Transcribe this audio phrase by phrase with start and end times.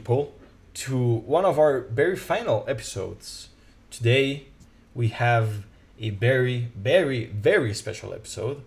[0.00, 0.32] People,
[0.72, 0.96] to
[1.36, 3.50] one of our very final episodes.
[3.90, 4.46] Today,
[4.94, 5.66] we have
[5.98, 8.62] a very, very, very special episode.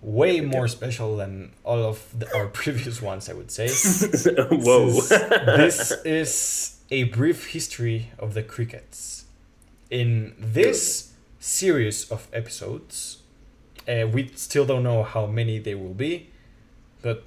[0.00, 3.68] Way more special than all of the, our previous ones, I would say.
[4.50, 4.92] Whoa.
[5.58, 9.24] this is a brief history of the Creeketz.
[9.90, 13.18] In this series of episodes,
[13.86, 16.30] uh, we still don't know how many there will be,
[17.02, 17.24] but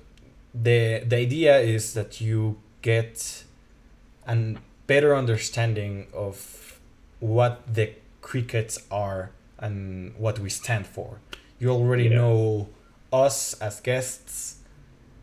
[0.54, 3.44] the the idea is that you get
[4.28, 4.56] a
[4.88, 6.80] better understanding of
[7.20, 7.92] what the
[8.22, 11.20] Creeketz are and what we stand for.
[11.60, 12.16] You already Yeah.
[12.16, 12.70] know
[13.14, 14.58] us as guests,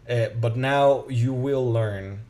[0.08, 2.20] uh, but now you will learn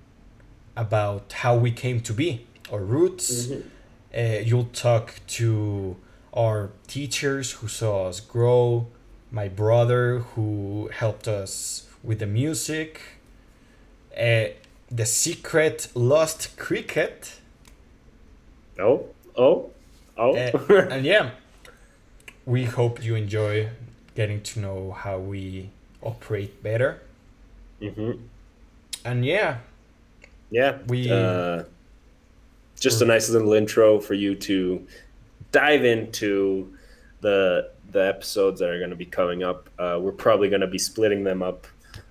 [0.77, 3.49] about how we came to be, our roots.
[3.51, 5.97] Uh, you'll talk to
[6.33, 8.87] our teachers who saw us grow,
[9.31, 13.01] my brother who helped us with the music,
[14.19, 14.45] uh,
[14.91, 17.35] the secret lost cricket,
[18.79, 19.71] Oh, oh,
[20.17, 20.37] oh.
[20.37, 20.53] uh,
[20.91, 21.31] and yeah,
[22.47, 23.69] we hope you enjoy
[24.15, 25.71] getting to know how we
[26.03, 27.01] operate better.
[27.81, 28.13] hmm
[29.05, 29.59] And yeah,
[30.51, 30.79] Yeah.
[30.87, 31.65] We- Uh,
[32.81, 34.87] just a nice little intro for you to
[35.51, 36.73] dive into
[37.21, 39.69] the the episodes that are going to be coming up.
[39.79, 41.67] Uh, we're probably going to be splitting them up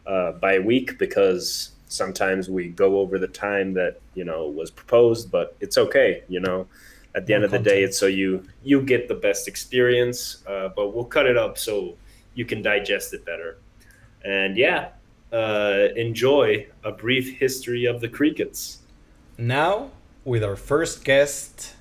[0.08, 5.32] uh, by week because sometimes we go over the time that you know was proposed,
[5.32, 6.24] but it's okay.
[6.28, 6.68] You know,
[7.16, 10.44] at the More end of the day, it's so you you get the best experience.
[10.48, 11.96] Uh, but we'll cut it up so
[12.36, 13.58] you can digest it better.
[14.24, 14.90] And yeah,
[15.32, 18.78] uh, enjoy a brief history of the Creeketz.
[19.38, 19.92] now
[20.26, 21.74] with our first guest,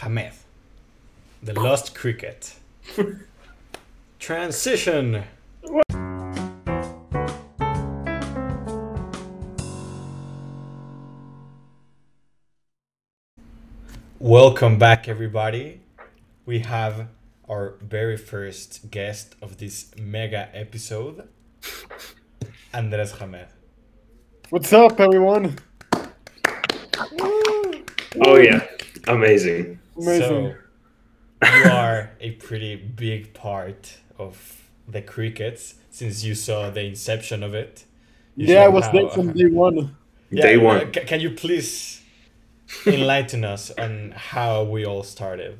[0.00, 0.32] Hamed,
[1.42, 2.54] the lost cricket.
[4.18, 5.24] Transition.
[14.32, 15.82] Welcome back, everybody.
[16.46, 17.08] We have
[17.50, 21.28] our very first guest of this mega episode,
[22.72, 23.48] Andres Hamed.
[24.48, 25.58] What's up, everyone?
[28.24, 28.66] Oh yeah,
[29.06, 29.78] amazing.
[29.98, 30.22] Amazing.
[30.22, 30.54] So,
[31.54, 37.52] you are a pretty big part of the Creeketz since you saw the inception of
[37.52, 37.84] it.
[38.36, 39.94] You yeah, I was there from day one.
[40.32, 40.90] Day uh, one.
[40.90, 42.01] can you please
[42.86, 45.58] enlighten us on how we all started?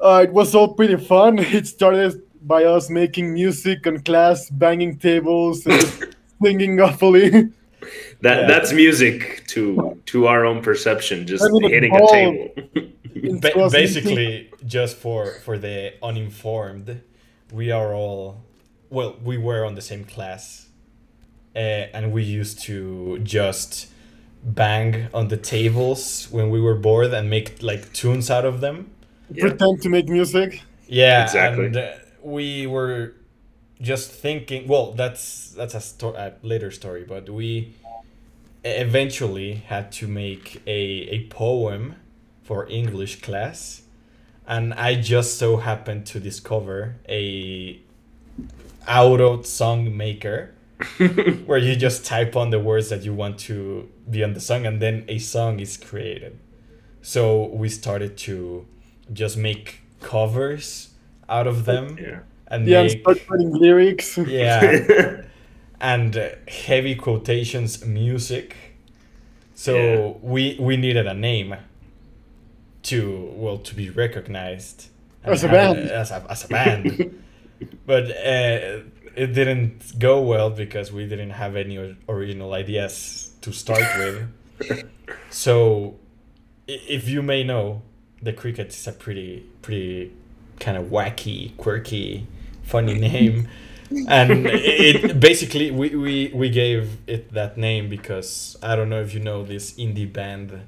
[0.00, 1.38] Uh, it was all pretty fun.
[1.58, 7.30] It started by us making music on class, banging tables, and singing awfully.
[8.20, 8.46] That Yeah.
[8.46, 12.48] that's music to to our own perception, just I mean, hitting a table.
[13.40, 17.00] Ba- basically, just for for the uninformed,
[17.52, 18.36] we are all
[18.90, 19.16] well.
[19.24, 20.68] We were on the same class,
[21.56, 21.58] uh,
[21.96, 23.88] and we used to just
[24.42, 28.90] bang on the tables when we were bored and make like tunes out of them.
[29.30, 29.46] Yeah.
[29.48, 30.62] pretend to make music.
[30.86, 31.66] Yeah, Exactly.
[31.66, 31.92] and uh,
[32.22, 33.14] we were
[33.80, 34.68] just thinking.
[34.68, 37.74] Well, that's that's a, sto- a later story, but we
[38.64, 40.80] eventually had to make a
[41.16, 41.96] a poem
[42.42, 43.82] for English class,
[44.46, 47.80] and I just so happened to discover a
[48.88, 50.54] auto song maker
[51.46, 54.66] where you just type on the words that you want to be on the song,
[54.66, 56.38] and then a song is created.
[57.02, 58.66] So we started to
[59.12, 60.90] just make covers
[61.28, 62.20] out of them Yeah.
[62.48, 64.18] and Yeah, and make start writing lyrics.
[64.18, 65.22] yeah
[65.80, 68.56] and uh, heavy quotations music
[69.54, 70.12] so Yeah.
[70.22, 71.56] we we needed a name
[72.84, 74.88] to well to be recognized
[75.24, 75.90] As a have- band.
[75.90, 77.20] as a, as a band
[77.86, 78.80] but uh,
[79.16, 84.84] it didn't go well because we didn't have any original ideas to start with
[85.30, 85.96] so
[86.68, 87.82] if you may know
[88.22, 90.12] the cricket is a pretty pretty
[90.60, 92.26] kind of wacky quirky
[92.62, 93.48] funny name
[94.08, 99.12] and it basically we, we we gave it that name because i don't know if
[99.12, 100.60] you know this indie band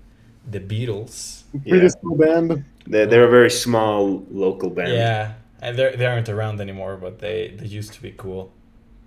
[0.50, 1.88] the beatles Pretty Yeah.
[1.88, 2.64] small band.
[2.86, 4.92] they're, they're a very small local band.
[4.92, 8.52] yeah and they they aren't around anymore but they they used to be cool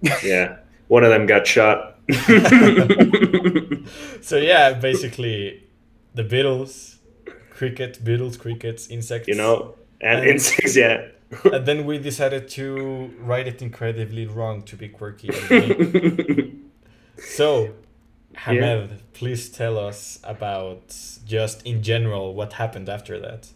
[0.24, 0.58] Yeah.
[0.88, 2.00] One of them got shot.
[4.22, 5.64] so yeah basically
[6.14, 6.98] the beatles
[7.52, 10.76] cricket beatles crickets insects you know, and And- insects.
[10.76, 11.08] Yeah.
[11.44, 15.30] and then we decided to write it incredibly wrong to be quirky.
[17.18, 17.74] So,
[18.36, 20.96] Hamed, please tell us about
[21.26, 23.50] just in general what happened after that.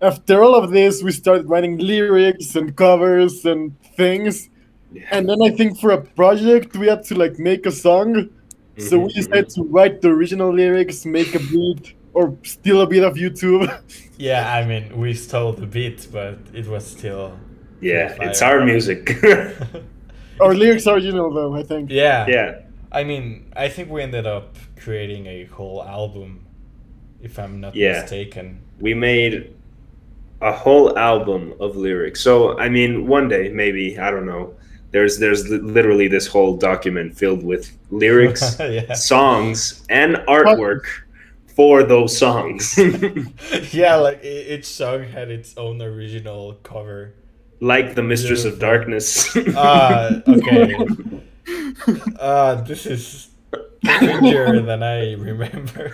[0.00, 4.48] After all of this, we started writing lyrics and covers and things.
[4.92, 5.02] Yeah.
[5.10, 8.30] And then I think for a project, we had to like make a song.
[8.78, 9.74] So we mm-hmm, decided to mm-hmm.
[9.74, 13.66] write the original lyrics, make a beat, or steal a bit of YouTube.
[14.20, 17.38] Yeah, I mean, we stole the beat, but it was still.
[17.80, 18.28] Yeah, Fire.
[18.28, 19.16] it's our music.
[20.40, 21.90] Our lyrics are original though, I think.
[21.90, 22.26] yeah.
[22.28, 22.60] yeah.
[22.90, 26.46] I mean, I think we ended up creating a whole album,
[27.20, 28.00] if I'm not Yeah.
[28.00, 28.60] mistaken.
[28.80, 29.54] we made
[30.40, 32.20] a whole album of lyrics.
[32.20, 34.54] So I mean, one day maybe I don't know.
[34.90, 38.94] There's there's li- literally this whole document filled with lyrics, yeah.
[38.94, 40.82] songs, and artwork
[41.46, 42.78] for those songs,
[43.72, 47.14] yeah, like each song had its own original cover.
[47.60, 49.36] like the Mistress of Darkness.
[49.56, 50.74] Ah, okay.
[52.18, 53.28] Uh, this is
[53.84, 55.90] cringier than I remember.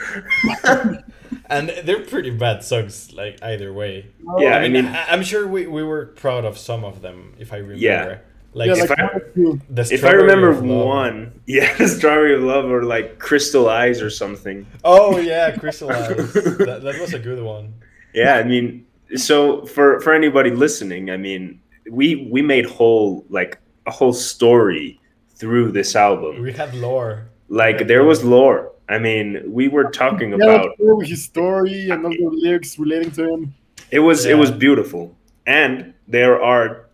[1.50, 4.06] And they're pretty bad songs, like either way.
[4.28, 6.84] Oh, yeah, I I mean, mean, I- I'm sure we, we were proud of some
[6.84, 7.80] of them, if I remember.
[7.82, 8.18] Yeah.
[8.56, 9.60] Like, yeah, if like I- one or two.
[9.68, 14.64] the if I remember one, yeah, Strawberry of Love or like Crystal Eyes or something.
[14.84, 16.08] Oh yeah, Crystal Eyes.
[16.32, 17.74] that, that was a good one.
[18.14, 18.86] Yeah, I mean,
[19.16, 21.60] so for for anybody listening, I mean,
[21.90, 25.00] we we made whole like a whole story
[25.34, 26.40] through this album.
[26.40, 27.26] We had lore.
[27.48, 28.70] Like there was lore.
[28.88, 30.76] I mean, we were talking Yeah, about
[31.06, 33.54] his story and all the lyrics relating to him.
[33.90, 35.14] it was it was beautiful,
[35.46, 36.86] and there are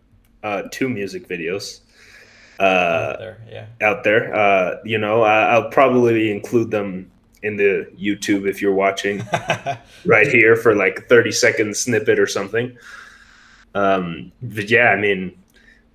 [0.43, 1.81] uh, two music videos
[2.59, 3.65] uh, there, yeah.
[3.81, 4.33] out there.
[4.33, 7.11] Uh, you know, I, I'll probably include them
[7.43, 9.23] in the YouTube if you're watching
[10.05, 12.77] right here for like 30 second snippet or something.
[13.73, 15.37] Um, but yeah, I mean,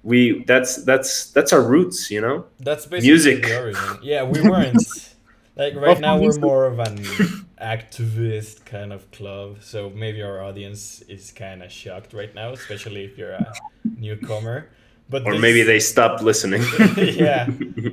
[0.03, 2.47] we that's that's that's our roots, you know.
[2.61, 3.43] That's basically Music.
[3.45, 3.99] the origin.
[4.03, 4.77] Yeah, we weren't
[5.57, 6.99] like right now we're more of an
[7.61, 9.59] activist kind of club.
[9.63, 13.53] So maybe our audience is kind of shocked right now, especially if you're a
[13.85, 14.69] newcomer.
[15.09, 16.63] But Or this- maybe they stopped listening.
[16.97, 17.49] yeah,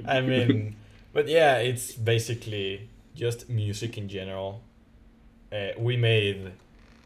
[0.07, 0.75] I mean,
[1.13, 4.62] but yeah, it's basically just music in general.
[5.51, 6.51] Uh, we made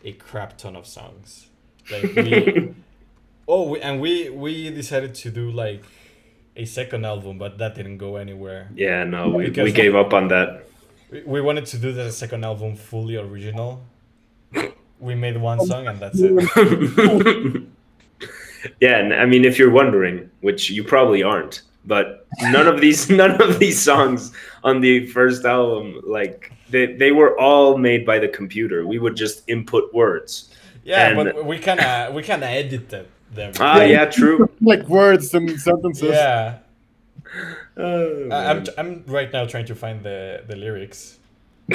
[0.06, 1.48] a crap ton of songs.
[1.92, 2.74] Like we,
[3.48, 5.84] oh, we, and we we decided to do like
[6.58, 8.68] a second album, but that didn't go anywhere.
[8.76, 10.66] yeah, no, we, we gave up on that.
[11.12, 13.84] We, we wanted to do the second album fully original.
[15.00, 16.32] We made one song and that's it.
[18.82, 23.10] yeah, and I mean, if you're wondering, which you probably aren't, but none of these
[23.24, 24.32] none of these songs
[24.64, 28.86] on the first album, like they, they were all made by the computer.
[28.88, 30.50] We would just input words.
[30.84, 33.06] Yeah, And- but we kind of we kind of edited them.
[33.60, 34.50] Ah, yeah, true.
[34.62, 36.10] Like words and sentences.
[36.12, 36.60] yeah.
[37.80, 38.66] Oh, I- I'm.
[38.78, 41.20] I'm right now trying to find the, the lyrics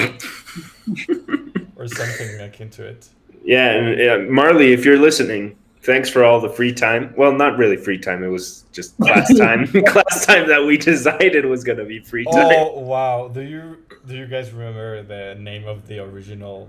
[1.77, 3.09] or something akin to it.
[3.45, 7.13] Yeah, and yeah, Marli, if you're listening, thanks for all the free time.
[7.17, 8.23] Well, not really free time.
[8.25, 9.67] It was just class time.
[9.85, 12.53] class time that we decided was gonna be free time.
[12.57, 13.29] Oh wow!
[13.29, 16.69] Do you do you guys remember the name of the original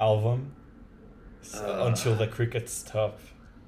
[0.00, 0.52] album?
[1.42, 1.84] S- Uh.
[1.86, 3.18] Until the crickets stop.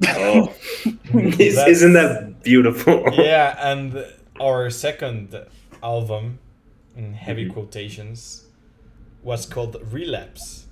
[0.07, 0.53] Oh,
[1.15, 3.05] isn't that beautiful?
[3.15, 4.05] Yeah, and
[4.41, 5.35] our second
[5.83, 6.39] album,
[6.97, 7.53] in heavy Mhm.
[7.53, 8.45] quotations,
[9.23, 10.67] was called Relapse,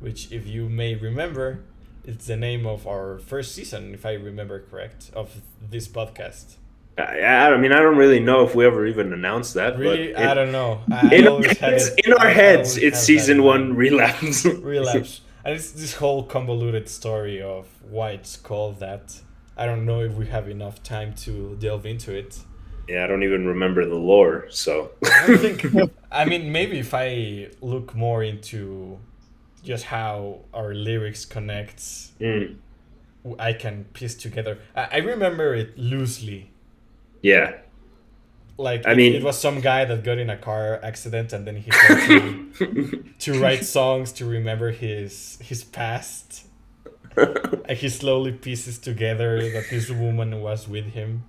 [0.00, 1.60] which, if you may remember,
[2.04, 5.40] it's the name of our first season, if I remember correct, of
[5.70, 6.56] this podcast.
[6.98, 7.20] I,
[7.52, 9.78] I mean, I don't really know if we ever even announced that.
[9.78, 10.80] Really, but I don't know.
[10.90, 14.44] I, I in, our heads, it- in our heads, it's season one relapse.
[14.62, 19.20] relapse and it's this whole convoluted story of why it's called that.
[19.56, 22.40] I don't know if we have enough time to delve into it.
[22.88, 24.46] Yeah, I don't even remember the lore.
[24.50, 24.90] So.
[25.04, 25.64] I think
[26.10, 28.98] i mean maybe if i look more into
[29.62, 32.56] just how our lyrics connects Mm,
[33.38, 34.58] i can piece together.
[34.74, 36.50] I, I remember it loosely.
[37.22, 37.52] Yeah,
[38.58, 41.46] like I it- mean- it was some guy that got in a car accident and
[41.46, 46.46] then he started to, to write songs to remember his his past
[47.16, 51.24] and he slowly pieces together that this woman was with him.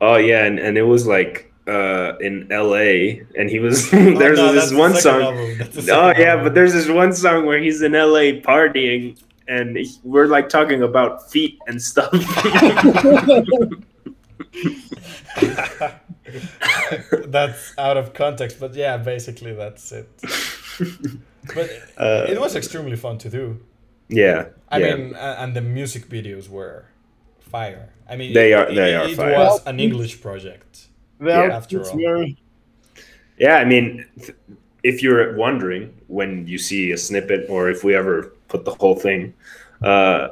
[0.00, 3.22] Oh yeah, and, and it was like uh in L.A.
[3.36, 5.22] and he was Oh, there's no, this the song.
[5.22, 6.44] album, that's the Oh yeah, album.
[6.46, 8.40] but there's this one song where he's in L.A.
[8.40, 12.10] partying, and he- we're like talking about feet and stuff.
[17.28, 20.08] that's out of context, but yeah, basically that's it.
[21.54, 23.58] But Uh, it was extremely fun to do.
[24.08, 24.94] yeah, I yeah.
[24.96, 26.84] mean, uh, and the music videos were
[27.40, 27.88] fire.
[28.08, 29.38] I mean, They are- It, they are it fire.
[29.38, 30.88] was an English project.
[31.18, 31.56] The Yeah.
[31.56, 31.96] After all.
[31.96, 32.26] were
[33.38, 34.36] Yeah, I mean, th-
[34.82, 38.96] if you're wondering when you see a snippet or if we ever put the whole
[38.96, 39.32] thing,
[39.82, 40.28] uh,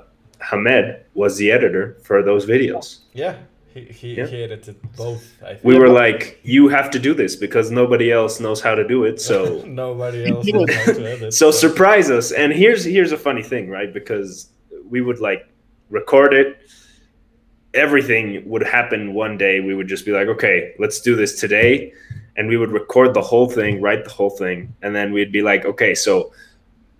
[0.50, 2.98] Hamed was the editor for those videos.
[3.14, 3.34] Yeah,
[3.86, 4.26] He he, Yeah.
[4.26, 5.24] he edited both.
[5.42, 5.64] I think.
[5.64, 9.04] We were like, you have to do this because nobody else knows how to do
[9.04, 9.20] it.
[9.20, 11.34] So nobody else knows how to edit.
[11.42, 12.32] so surprise us.
[12.32, 13.92] And here's here's a funny thing, right?
[13.92, 14.50] Because
[14.88, 15.48] we would like
[15.90, 16.58] record it.
[17.74, 19.60] Everything would happen one day.
[19.60, 21.92] We would just be like, okay, let's do this today.
[22.36, 25.42] And we would record the whole thing, write the whole thing, and then we'd be
[25.42, 26.32] like, okay, so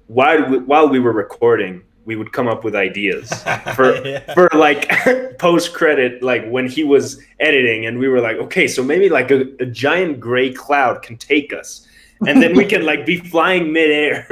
[0.09, 3.27] while we, while we were recording, we would come up with ideas
[3.77, 4.25] for Yeah.
[4.37, 4.83] for like
[5.47, 7.07] post credit, like when he was
[7.49, 11.17] editing, and we were like, okay, so maybe like a, a giant gray cloud can
[11.33, 11.87] take us,
[12.29, 14.27] and then we can like be flying midair.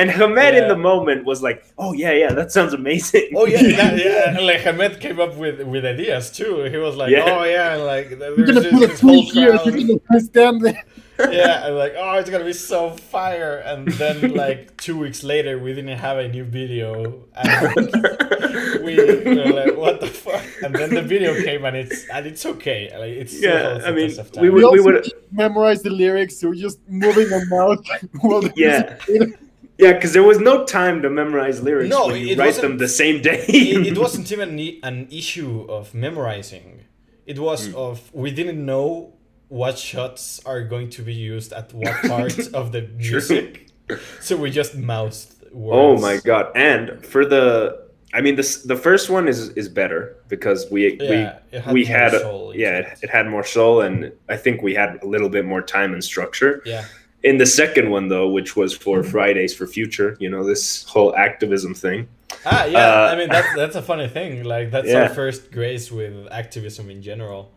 [0.00, 3.26] and Hamed in the moment was like, oh yeah, yeah, that sounds amazing.
[3.34, 4.40] Oh yeah, that, yeah.
[4.50, 6.52] Like Hamed came up with with ideas too.
[6.74, 7.26] He was like, Yeah.
[7.38, 9.58] "Oh yeah, like You're there's gonna this, put a this whole tree here.
[9.58, 10.76] crowd."
[11.18, 11.46] You're gonna stand there.
[11.46, 13.58] yeah, and like, oh, it's gonna be so fire.
[13.64, 17.76] And then like two weeks later, we didn't have a new video, and
[18.84, 20.44] we were like, what the fuck?
[20.62, 22.90] And then the video came, and it's and it's okay.
[22.96, 24.54] Like it's still Yeah, I mean, test of we time.
[24.54, 26.38] would- We, also would- memorize the lyrics.
[26.38, 27.84] So we're just moving our mouth
[28.20, 28.96] while Yeah.
[29.78, 32.88] yeah, because there was no time to memorize lyrics No, when you write them the
[32.88, 33.44] same day.
[33.48, 36.80] it, it wasn't even an issue of memorizing.
[37.26, 37.76] It was Hmm.
[37.76, 39.12] of we didn't know
[39.48, 43.68] what shots are going to be used at what part of the music,
[44.20, 45.76] so we just mouthed words.
[45.78, 46.52] Oh my god!
[46.54, 51.38] And for the, I mean, this the first one is is better because we Yeah,
[51.52, 52.98] it had we we more had soul yeah it.
[53.02, 56.02] it, had more soul and I think we had a little bit more time and
[56.04, 56.62] structure.
[56.66, 56.84] Yeah,
[57.22, 61.14] In the second one though, which was for Fridays for Future, you know this whole
[61.16, 62.08] activism thing.
[62.44, 62.78] ah, yeah.
[62.78, 64.44] Uh, I mean, that's that's a funny thing.
[64.44, 65.02] Like that's Yeah.
[65.04, 67.50] our first grace with activism in general.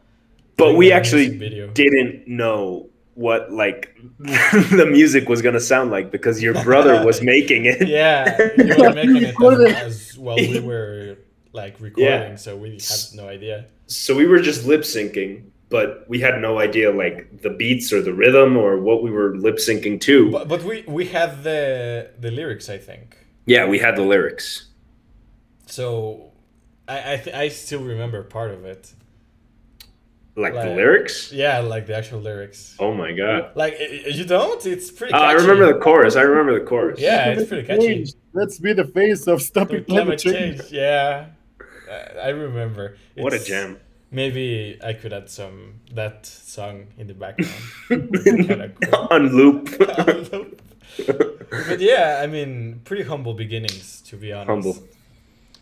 [0.62, 1.68] But we actually video.
[1.72, 7.66] didn't know what like the music was gonna sound like because your brother was making
[7.66, 7.88] it.
[7.88, 11.18] Yeah, you were making it as, as while we were
[11.54, 13.66] like recording, so we had no idea.
[13.88, 15.32] so we were just lip syncing
[15.78, 19.30] but we had no idea like the beats or the rhythm or what we were
[19.38, 23.06] lip syncing to But, but we we had the the lyrics, I think.
[23.54, 24.48] yeah we had the lyrics
[25.78, 26.32] So
[26.88, 28.94] I I, th- I still remember part of it.
[30.36, 32.76] Like, the lyrics Yeah, like the actual lyrics.
[32.80, 34.66] oh my god Like i- i- you don't?
[34.66, 35.14] It's pretty.
[35.14, 37.88] Oh, i remember the chorus i remember the chorus Yeah, it's pretty catchy.
[37.88, 38.14] Change.
[38.34, 40.60] Let's be the face of stopping Climate climate change.
[40.62, 40.72] change.
[40.72, 41.26] Yeah,
[41.90, 42.96] Uh, I remember.
[43.16, 43.78] what a gem!
[44.14, 45.56] Maybe I could add some
[45.94, 47.54] that song in the background.
[47.90, 49.08] Kinda cool.
[49.16, 49.70] on loop
[51.68, 54.50] but yeah, I mean, pretty humble beginnings to be honest.
[54.50, 54.76] Humble.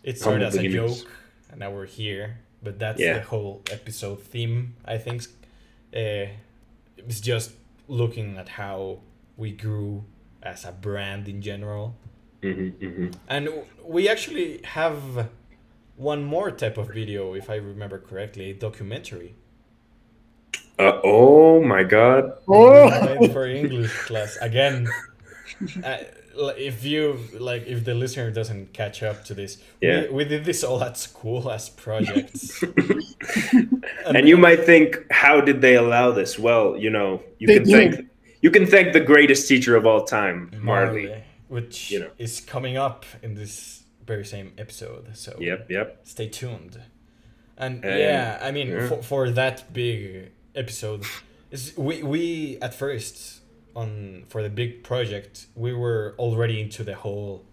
[0.02, 1.08] It started Humble as a joke,
[1.50, 2.38] and now we're here.
[2.62, 3.14] But that's Yeah.
[3.14, 4.74] the whole episode theme.
[4.84, 5.22] I think
[5.94, 6.26] uh,
[6.96, 7.52] it's just
[7.88, 9.00] looking at how
[9.36, 10.04] we grew
[10.42, 11.96] as a brand in general,
[12.42, 13.14] Mhm, mhm.
[13.28, 13.48] and
[13.84, 15.28] we actually have
[15.96, 19.34] one more type of video, if I remember correctly, documentary.
[20.78, 24.88] Uh, oh my god Oh, for English class again.
[25.84, 25.98] Uh,
[26.48, 30.02] if you like, if the listener doesn't catch up to this, Yeah.
[30.02, 32.62] we, we did this all at school as projects.
[34.06, 37.72] and you might think how did they allow this well you know you can did.
[37.72, 38.06] thank
[38.40, 42.10] you can thank the greatest teacher of all time Marli Marli, which you know.
[42.18, 45.04] is coming up in this very same episode.
[45.16, 46.80] So yep yep stay tuned.
[47.56, 48.88] And And- yeah, I mean, yeah.
[48.88, 51.04] for, for that big episode,
[51.50, 53.39] is we we at first
[53.74, 57.44] on for the big project we were already into the whole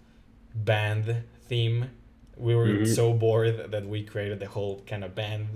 [0.56, 1.90] band theme.
[2.36, 2.88] We were Mhm.
[2.88, 5.48] so bored that we created the whole kind of band.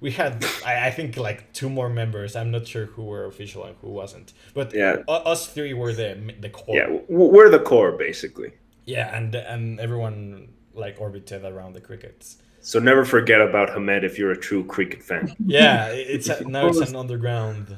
[0.00, 2.36] We had, I, I think, like two more members.
[2.36, 4.32] I'm not sure who were official and who wasn't.
[4.52, 5.02] But Yeah.
[5.08, 6.76] us three were the the core.
[6.76, 8.52] yeah we're the core basically
[8.84, 12.36] Yeah, and and everyone like orbited around the Creeketz.
[12.60, 15.34] So never forget about Hamed if you're a true cricket fan.
[15.46, 17.76] Yeah, it's a, now it's an underground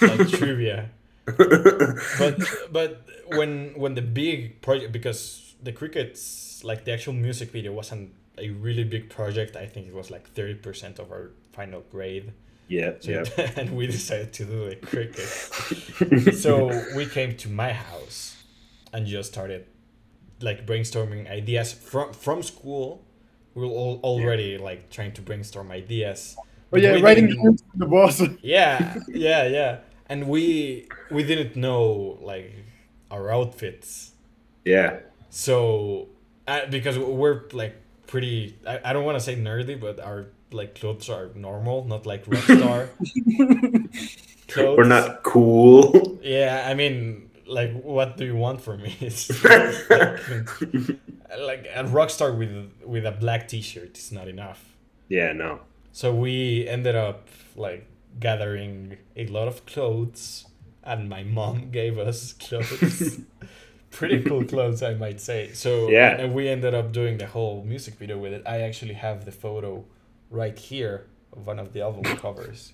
[0.00, 0.90] like trivia.
[1.26, 2.38] But
[2.72, 8.12] but when when the big project because the Creeketz like the actual music video wasn't
[8.38, 9.56] a really big project.
[9.56, 12.32] I think it was like thirty percent of our final grade.
[12.68, 13.50] yeah, So yeah.
[13.56, 16.34] and we decided to do the cricket.
[16.34, 18.36] so we came to my house
[18.92, 19.66] and just started
[20.40, 23.02] like brainstorming ideas from from school.
[23.54, 26.36] We were all already like trying to brainstorm ideas.
[26.72, 28.20] Oh yeah, writing didn't- notes to the boss.
[28.42, 29.78] yeah, yeah, yeah.
[30.08, 32.52] And we we didn't know like
[33.10, 34.12] our outfits,
[34.64, 34.98] yeah.
[35.30, 36.08] so
[36.46, 37.74] uh, because we're like
[38.06, 38.56] pretty.
[38.66, 42.24] I, I don't want to say nerdy, but our like clothes are normal, not like
[42.26, 42.88] rockstar
[44.48, 44.76] clothes.
[44.78, 46.18] We're not cool.
[46.22, 48.96] Yeah, I mean, like, what do you want from me?
[49.00, 49.90] It's like,
[51.40, 54.76] like a rockstar with with a black T-shirt is not enough.
[55.08, 55.60] yeah, no.
[55.92, 57.86] So we ended up like
[58.18, 60.46] gathering a lot of clothes,
[60.84, 63.20] and my mom gave us clothes.
[63.90, 65.52] Pretty cool clothes, I might say.
[65.54, 66.16] So Yeah.
[66.18, 68.42] and we ended up doing the whole music video with it.
[68.44, 69.84] I actually have the photo
[70.30, 72.72] right here of one of the album covers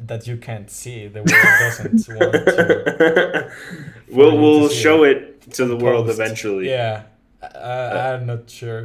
[0.00, 1.06] that you can't see.
[1.06, 3.52] The world doesn't want to.
[4.10, 6.68] we'll we'll see show it to the world eventually.
[6.68, 7.04] Yeah,
[7.42, 8.84] I, I'm not sure,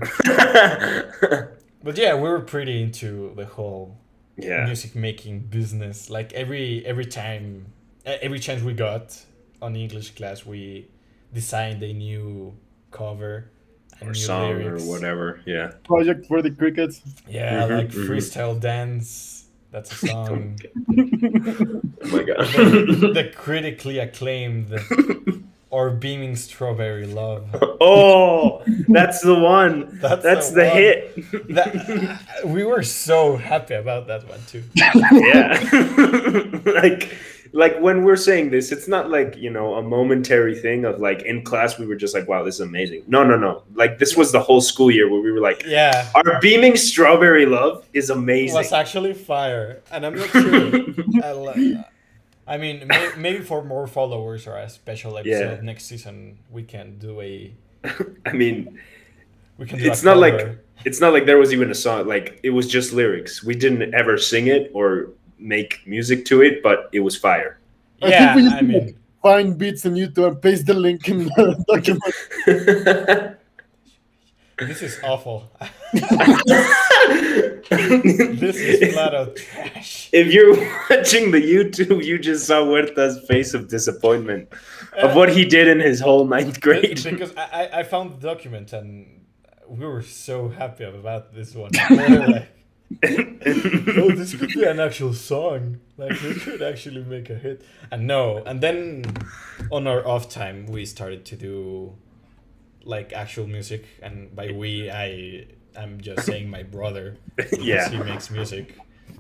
[1.84, 3.98] but yeah, we were pretty into the whole
[4.38, 4.66] yeah.
[4.66, 6.10] music making business.
[6.10, 7.68] Like every every time,
[8.06, 9.18] every chance we got
[9.62, 10.88] on English class, we
[11.34, 12.56] designed a new
[12.92, 13.50] cover,
[14.02, 14.84] a Or new song lyrics.
[14.84, 15.42] or whatever.
[15.46, 15.72] Yeah.
[15.84, 17.02] Project for the Creeketz.
[17.28, 18.08] Yeah, Mhm, like mhm.
[18.08, 19.46] freestyle dance.
[19.72, 20.58] That's a song.
[20.90, 22.38] Oh my god.
[22.48, 24.70] the, the critically acclaimed
[25.70, 27.48] or beaming strawberry love.
[27.82, 29.98] oh, that's the one.
[30.02, 30.78] That's That's, the the, one.
[30.78, 31.14] hit.
[31.56, 34.64] That we were so happy about that one too.
[34.76, 36.72] yeah.
[36.82, 37.18] like
[37.54, 41.22] like when we're saying this, it's not like, you know, a momentary thing of like
[41.24, 43.04] in class we were just like, wow, this is amazing.
[43.08, 43.64] No, no, no.
[43.74, 47.46] Like this was the whole school year where we were like, Yeah, our beaming strawberry
[47.46, 48.28] love is amazing.
[48.28, 48.58] it amazing.
[48.58, 51.88] was actually fire, and I'm not sure.
[52.48, 55.62] I, mean, may, maybe for more followers or a special episode Yeah.
[55.62, 57.54] next season, we can do a
[58.26, 58.80] I mean,
[59.58, 59.86] we can do.
[59.86, 62.68] it's a not like it's not like there was even a song like it was
[62.68, 63.44] just lyrics.
[63.44, 67.60] We didn't ever sing it or make music to it, but it was fire.
[68.02, 71.08] I Yeah, think we just I mean, find beats on YouTube and paste the link
[71.10, 73.38] in the document.
[74.60, 75.52] this is awful.
[75.92, 76.02] this
[78.56, 80.10] is flat out trash.
[80.12, 80.58] If you're
[80.90, 84.50] watching the YouTube, you just saw Huerta's face of disappointment
[84.98, 87.04] of what he did in his whole ninth grade.
[87.04, 89.26] because I, I I found the document and
[89.68, 91.72] we were so happy about this one.
[91.90, 92.48] Like,
[93.04, 95.80] oh, this could be an actual song.
[95.98, 97.64] Like we could actually make a hit.
[97.92, 99.04] And no, and then
[99.72, 101.96] on our off time we started to do
[102.88, 105.46] like actual music, and by we I
[105.78, 107.18] I'm just saying my brother.
[107.36, 107.90] because Yeah.
[107.90, 108.76] he makes music.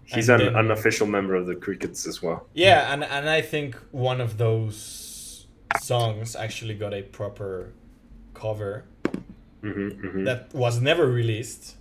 [0.05, 2.47] He's And an then- unofficial member of the Creeketz as well.
[2.53, 5.47] Yeah, and and I think one of those
[5.81, 7.73] songs actually got a proper
[8.33, 8.85] cover
[9.61, 11.75] hmm hmm that was never released.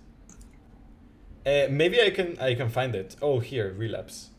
[1.45, 3.15] Uh, maybe I can I can find it.
[3.21, 4.29] Oh, here, relapse.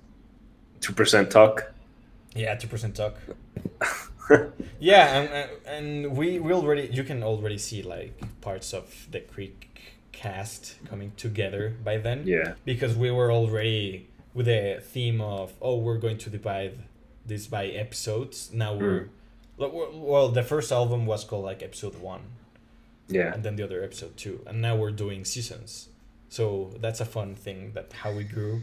[0.80, 1.72] Two percent talk.
[2.34, 3.14] Yeah, two percent talk.
[4.80, 9.96] Yeah, and, and we we already you can already see like parts of the Creek
[10.12, 12.22] cast coming together by then.
[12.26, 12.54] Yeah.
[12.64, 16.78] because we were already with a theme of oh we're going to divide
[17.26, 18.50] this by episodes.
[18.52, 19.08] Now we're
[19.56, 22.22] well, well the first album was called like episode one,
[23.08, 23.32] Yeah.
[23.34, 25.88] and then the other episode two, and now we're doing seasons.
[26.28, 28.60] So that's a fun thing that how we grew.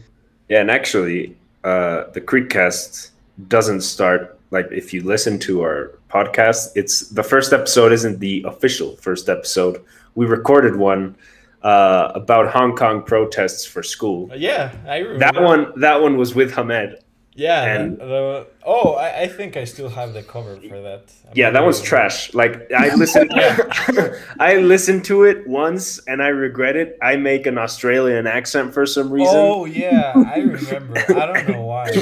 [0.48, 3.10] Yeah, and actually, uh, the Creekcast
[3.48, 6.60] doesn't start like if you listen to our podcast.
[6.74, 9.82] It's the first episode isn't the official first episode.
[10.14, 11.16] We recorded one
[11.62, 14.30] uh, about Hong Kong protests for school.
[14.34, 16.98] Yeah, I remember That one, that one was with Hamed.
[17.36, 21.12] Yeah, and- the, oh, I, I think I still have the cover for that.
[21.26, 22.32] I'm Yeah, that one's really- trash.
[22.34, 23.30] Like I listened,
[24.40, 26.98] I listened to it once and I regret it.
[27.02, 29.34] I make an Australian accent for some reason.
[29.36, 30.98] Oh yeah, I remember.
[31.08, 31.84] I don't know why.
[31.88, 31.92] I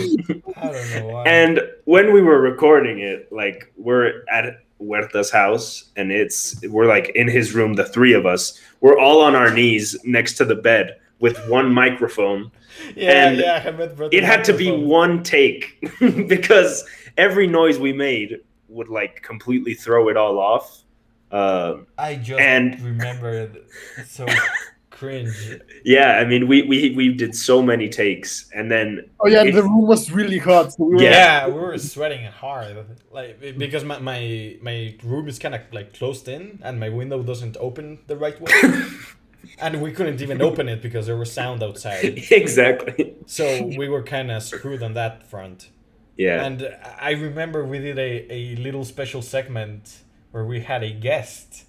[0.72, 1.24] don't know why.
[1.26, 7.08] And when we were recording it, like we're at Huerta's house and it's we're like
[7.14, 10.54] in his room, the three of us, we're all on our knees next to the
[10.56, 12.50] bed with one microphone.
[12.96, 14.88] Yeah, and yeah, I met brother It had to be microphone.
[14.88, 15.62] one take
[16.28, 16.84] because
[17.16, 20.82] every noise we made would like completely throw it all off.
[21.30, 23.64] Um I just and- remembered
[24.06, 24.26] so
[24.90, 25.60] cringe.
[25.84, 28.86] yeah, I mean we we we did so many takes and then
[29.20, 30.72] Oh yeah, It- the room was really hot.
[30.72, 31.46] So we were Yeah.
[31.48, 32.76] we were sweating hard,
[33.10, 37.22] like because my my, my room is kind of like closed in, and my window
[37.22, 38.52] doesn't open the right way,
[39.58, 42.04] and we couldn't even open it because there was sound outside.
[42.30, 43.14] exactly.
[43.26, 45.68] So we were kind of screwed on that front.
[46.16, 46.44] Yeah.
[46.44, 46.68] And
[47.00, 51.64] I remember we did a, a little special segment where we had a guest,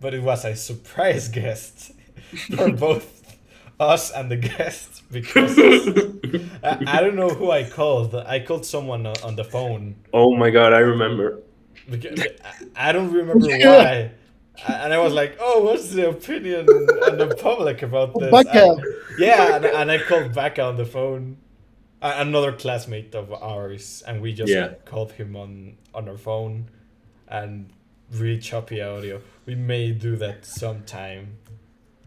[0.00, 1.92] but it was a surprise guest
[2.56, 3.36] for both
[3.78, 5.58] us and the guest because
[6.62, 8.14] I, I don't know who I called.
[8.14, 9.96] I called someone on the phone.
[10.12, 11.40] oh my god, I remember.
[11.88, 12.20] Because,
[12.76, 14.12] I I don't remember why.
[14.68, 18.64] And I was like, "Oh, what's the opinion on the public about this?" Becca.
[18.72, 18.84] And-
[19.18, 21.36] yeah, and, and I called Becca on the phone,
[22.02, 24.74] another classmate of ours, and we just Yeah.
[24.84, 26.66] called him on on our phone,
[27.28, 27.70] and
[28.12, 29.20] really choppy audio.
[29.46, 31.36] We may do that sometime.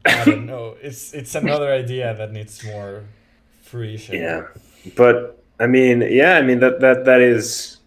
[0.06, 0.76] I don't know.
[0.82, 3.04] It's it's another idea that needs more
[3.64, 4.16] fruition.
[4.16, 4.48] Yeah,
[4.96, 7.78] but I mean, yeah, I mean that that that is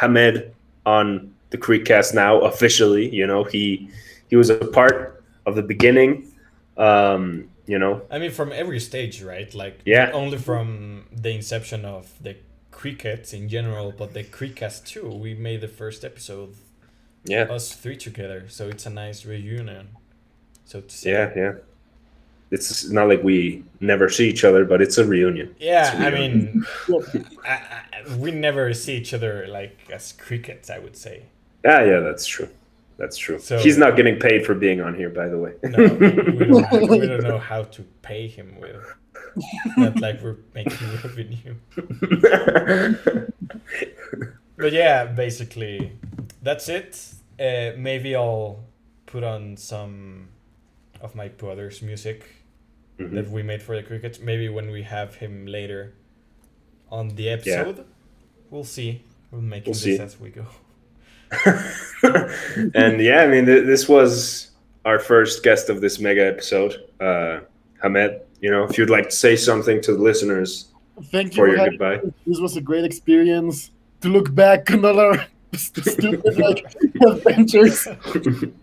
[0.00, 0.52] Hamed
[0.86, 3.08] on the Creekcast now officially.
[3.14, 3.90] You know, he
[4.28, 6.32] he was a part of the beginning.
[6.76, 9.52] Um, you know, I mean, from every stage, right?
[9.54, 10.10] Like, Yeah.
[10.12, 12.36] only from the inception of the
[12.72, 15.08] Creeketz in general, but the Creekcast too.
[15.08, 16.54] We made the first episode,
[17.24, 19.88] yeah, us three together, so it's a nice reunion.
[20.64, 21.12] So to say.
[21.12, 21.52] yeah, yeah.
[22.50, 25.54] It's not like we never see each other, but it's a reunion.
[25.58, 26.64] Yeah, a I reunion.
[26.88, 30.70] mean, I, I, we never see each other like as Creeketz.
[30.70, 31.22] I would say.
[31.66, 32.48] Ah, yeah, that's true.
[32.98, 33.38] That's true.
[33.38, 35.52] So- He's not getting paid for being on here, by the way.
[35.62, 35.88] No, we
[36.46, 38.84] don't, we don't know how to pay him with.
[39.76, 41.54] Not like we're making revenue.
[44.56, 45.92] But yeah, basically,
[46.42, 47.02] that's it.
[47.40, 48.60] Uh, maybe I'll
[49.06, 50.28] put on some
[51.00, 52.24] of my brother's music
[52.98, 53.14] Mhm.
[53.14, 54.20] that we made for the Creeketz.
[54.20, 55.94] Maybe when we have him later
[56.90, 57.84] on the episode,
[58.50, 59.02] we'll see.
[59.30, 59.98] We'll make We'll this see.
[59.98, 60.46] as we go.
[62.74, 64.50] and yeah, I mean, th- this was
[64.84, 67.40] our first guest of this mega episode, uh,
[67.82, 68.20] Hamed.
[68.40, 70.72] You know, if you'd like to say something to the listeners
[71.10, 71.98] Thank you for for your goodbye.
[72.04, 72.12] me.
[72.26, 76.66] This was a great experience to look back on all our stupid like
[77.06, 77.86] adventures.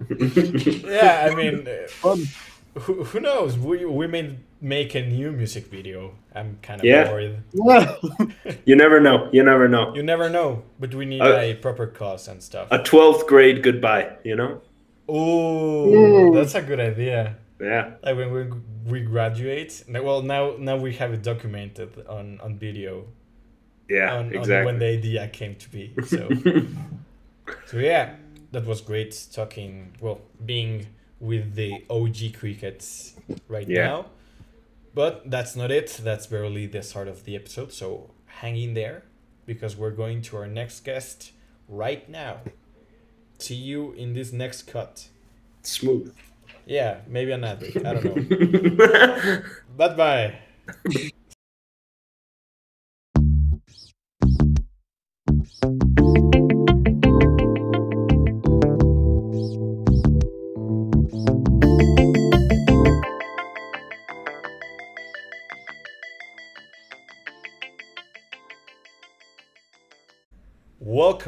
[0.10, 2.26] Yeah, I mean, uh, Fun.
[2.78, 3.58] Who, who knows?
[3.58, 6.16] We, we may make a new music video.
[6.36, 7.12] I'm kind of Yeah.
[7.12, 7.38] worried.
[7.54, 7.96] Yeah.
[8.66, 9.30] you never know.
[9.32, 9.94] You never know.
[9.96, 12.68] You never know, but we need Uh, a proper cause and stuff.
[12.72, 14.62] A 12th grade goodbye, you know?
[15.08, 17.38] Oh, that's a good idea.
[17.60, 17.92] Yeah.
[18.04, 18.48] Like when we
[18.86, 19.84] we graduate.
[19.90, 23.06] Well, now now we have it documented on on video
[23.90, 24.66] Yeah, on, on exactly.
[24.66, 25.94] when the idea came to be.
[26.06, 26.30] So
[27.66, 28.16] so yeah,
[28.52, 29.94] that was great talking.
[30.00, 30.86] Well, being
[31.20, 33.14] with the OG Creeketz
[33.48, 33.86] right Yeah.
[33.88, 34.06] now.
[34.94, 36.00] But that's not it.
[36.04, 37.72] That's barely the start of the episode.
[37.74, 39.04] So hang in there
[39.46, 41.32] because we're going to our next guest
[41.68, 42.38] right now.
[43.38, 45.08] See you in this next cut.
[45.62, 46.14] Smooth.
[46.66, 47.64] Yeah, maybe an ad.
[47.86, 49.42] I don't know.
[49.78, 51.10] Bye bye.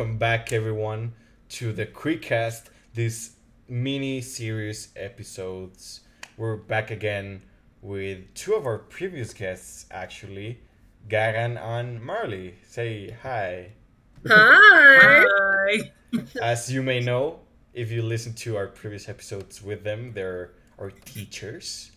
[0.01, 1.13] Welcome back, everyone,
[1.49, 2.69] to the Creekcast.
[2.95, 3.33] This
[3.69, 5.99] mini series episodes.
[6.37, 7.43] We're back again
[7.83, 10.59] with two of our previous guests, actually,
[11.07, 12.55] Gagan and Marli.
[12.67, 13.73] Say hi.
[14.27, 15.23] Hi.
[15.29, 16.21] Hi.
[16.41, 17.41] As you may know,
[17.75, 21.91] if you listen to our previous episodes with them, they're our teachers.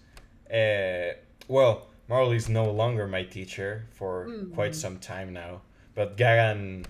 [0.52, 1.16] Uh,
[1.48, 5.62] well, Marli's no longer my teacher for quite some time now,
[5.94, 6.84] but Gagan,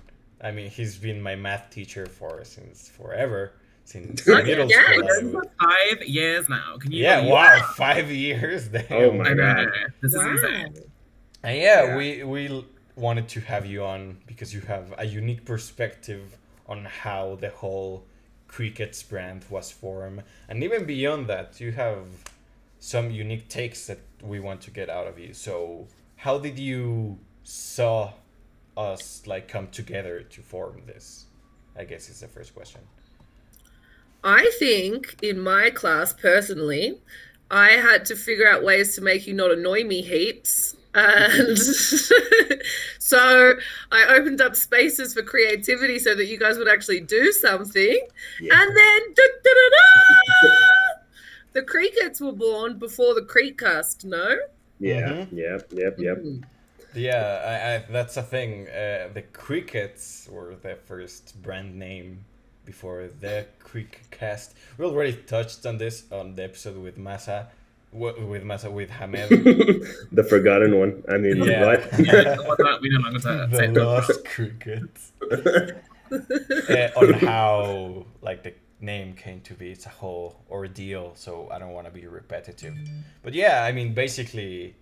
[0.44, 3.54] I mean, he's been my math teacher for since forever,
[3.84, 5.08] since middle Yeah, school.
[5.08, 6.76] I It's five years now.
[6.78, 7.68] Can you Yeah, believe wow, that?
[7.76, 8.68] five years.
[8.68, 8.84] Damn.
[8.90, 9.54] Oh my I know.
[9.54, 9.68] God.
[10.02, 10.20] This Wow.
[10.20, 10.74] is insane.
[11.42, 11.96] And yeah, Yeah.
[11.96, 12.64] we we
[12.96, 18.06] wanted to have you on because you have a unique perspective on how the whole
[18.48, 22.06] Creeketz brand was formed, and even beyond that, you have
[22.78, 25.32] some unique takes that we want to get out of you.
[25.34, 28.12] So, how did you saw
[28.76, 31.26] us like come together to form this?
[31.76, 32.80] I guess is the first question.
[34.22, 36.98] I think in my class personally,
[37.50, 40.76] I had to figure out ways to make you not annoy me heaps.
[40.96, 41.58] And
[43.00, 43.54] so
[43.90, 47.98] I opened up spaces for creativity so that you guys would actually do something.
[48.40, 48.62] Yeah.
[48.62, 50.52] And then da-da-da-da,
[51.52, 54.36] the Creeketz were born before the creekcast, no?
[54.78, 55.32] Yeah, Mhm.
[55.32, 56.18] yep, yep, yep.
[56.18, 56.44] Mm.
[56.94, 58.68] Yeah, I, I, that's a thing.
[58.68, 62.24] Uh, the Creeketz were the first brand name
[62.64, 64.54] before the Quick Cast.
[64.78, 67.48] We already touched on this on the episode with Massa,
[67.92, 69.28] with Massa with Hamed.
[70.12, 71.02] the forgotten one.
[71.08, 71.66] I mean, Yeah.
[71.66, 72.46] what?
[72.46, 75.12] What about we no longer say the say- lost Creeketz.
[76.12, 79.70] uh, on how like the name came to be.
[79.70, 82.76] It's a whole ordeal, so I don't want to be repetitive.
[83.22, 84.74] But yeah, I mean, basically,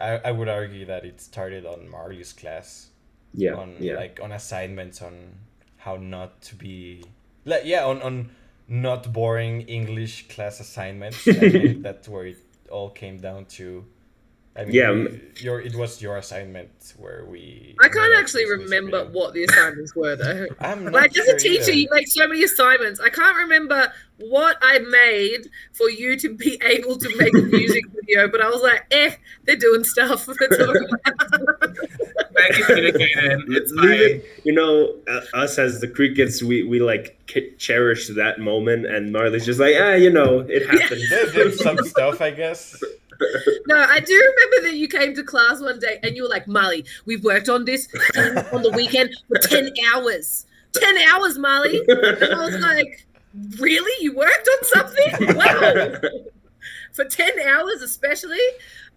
[0.00, 2.90] I, I would argue that it started on Marli's class.
[3.34, 3.96] yeah, on yeah.
[3.96, 5.34] like on assignments on
[5.76, 7.04] how not to be
[7.44, 8.30] like yeah on on
[8.68, 12.38] not boring english class assignments I think that's where it
[12.70, 13.84] all came down to
[14.58, 17.74] I mean, Yeah, we- your it was your assignment where we.
[17.82, 19.12] I can't actually remember video.
[19.12, 20.46] what the assignments were though.
[20.60, 21.72] I'm not Like as a teacher, either.
[21.72, 22.98] you make so many assignments.
[23.00, 27.84] I can't remember what I made for you to be able to make a music
[28.00, 29.10] video, but I was like, eh,
[29.44, 30.24] they're doing stuff.
[30.26, 31.70] That's all right.
[32.32, 33.44] Very communicated.
[33.48, 38.08] It's Leave it, you know, uh, us as the Creeketz, we, we like k- cherish
[38.14, 41.02] that moment, and Marli's just like, ah, you know, it happened.
[41.10, 42.82] They did some stuff, I guess.
[43.68, 46.46] No, I do remember that you came to class one day and you were like,
[46.46, 47.88] Molly, we've worked on this
[48.52, 50.46] on the weekend for 10 hours.
[50.72, 51.82] 10 hours, Molly.
[51.88, 53.06] And I was like,
[53.58, 54.04] really?
[54.04, 55.36] You worked on something?
[55.36, 55.92] Wow.
[56.96, 58.40] For 10 hours, especially.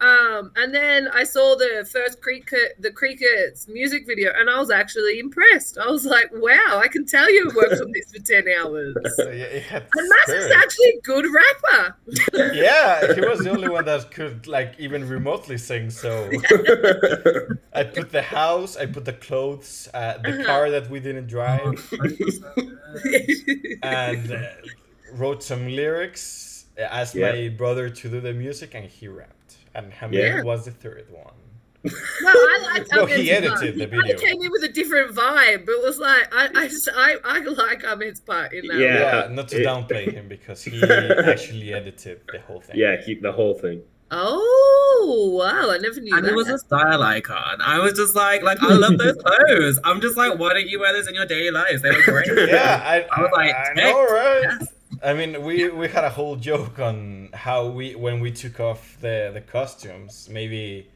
[0.01, 4.71] Um, and then I saw the first cricket, the Creeketz music video, and I was
[4.71, 5.77] actually impressed.
[5.77, 8.95] I was like, wow, I can tell you worked on this for 10 hours.
[9.19, 11.95] So, yeah, And is actually a good rapper.
[12.51, 15.89] Yeah, he was the only one that could like even remotely sing.
[15.89, 16.41] So
[17.73, 20.43] I put the house, I put the clothes, uh, the Uh-huh.
[20.43, 21.79] car that we didn't drive,
[23.81, 24.37] and uh,
[25.11, 26.48] wrote some lyrics.
[26.79, 27.31] Uh, Asked Yeah.
[27.31, 29.57] my brother to do the music, and he rapped.
[29.75, 30.41] And Hamed Yeah.
[30.43, 31.33] was the third one.
[31.83, 31.91] No,
[32.25, 33.61] I liked No, Ahmed's he edited part.
[33.61, 34.17] the He kinda video.
[34.17, 35.61] came in with a different vibe.
[35.69, 38.77] It was like I, I, just- I, I like Ahmed's part in that.
[38.79, 38.99] Yeah.
[38.99, 42.75] Yeah, not to it- downplay him because he actually edited the whole thing.
[42.77, 43.81] yeah, he, the whole thing.
[44.11, 45.69] Oh wow!
[45.71, 46.31] I never knew And that.
[46.31, 47.61] it was a style icon.
[47.61, 49.79] I was just like, like I love those clothes.
[49.83, 51.83] I'm just like, why don't you wear those in your daily lives?
[51.83, 52.27] They look great.
[52.49, 54.41] yeah, I, I was like, I know, right?
[54.59, 54.67] yes.
[55.03, 58.97] I mean, we we had a whole joke on how we when we took off
[59.01, 60.27] the the costumes.
[60.31, 60.87] Maybe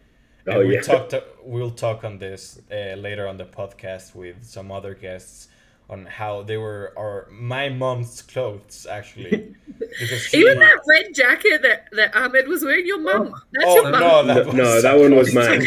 [0.45, 0.81] Oh, we yeah.
[0.81, 1.13] talked.
[1.43, 5.47] We'll talk on this uh, later on the podcast with some other guests
[5.93, 9.55] on how they were our my mom's clothes actually
[9.99, 12.87] because Even that red jacket that, that Ahmed was wearing.
[12.87, 13.33] Your mum.
[13.53, 14.01] That's oh your mum.
[14.27, 15.59] no that No, was no, that one was mine.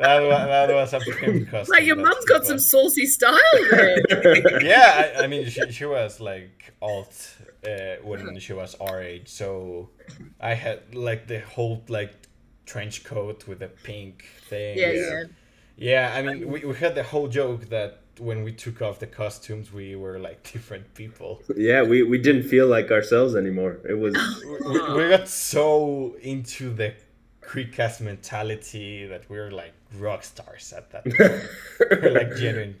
[0.00, 1.72] that, was, that was a pimp costume.
[1.74, 3.38] like your that's mum's got some saucy style
[3.70, 3.96] there.
[4.64, 9.28] yeah, I, I mean, she, she was like alt uh, when she was our age,
[9.28, 9.90] so
[10.40, 12.14] I had like the whole like
[12.66, 14.78] trench coat with the pink thing.
[14.78, 15.22] yeah, Yeah.
[15.76, 16.14] Yeah.
[16.14, 19.06] Yeah, I mean, we, we had the whole joke that when we took off the
[19.06, 21.42] costumes, we were like different people.
[21.56, 23.80] yeah, we, we didn't feel like ourselves anymore.
[23.88, 26.94] It was We, we, we got so into the
[27.42, 31.48] Creekcast mentality that we were like rock stars at that point.
[32.02, 32.76] We're like genuine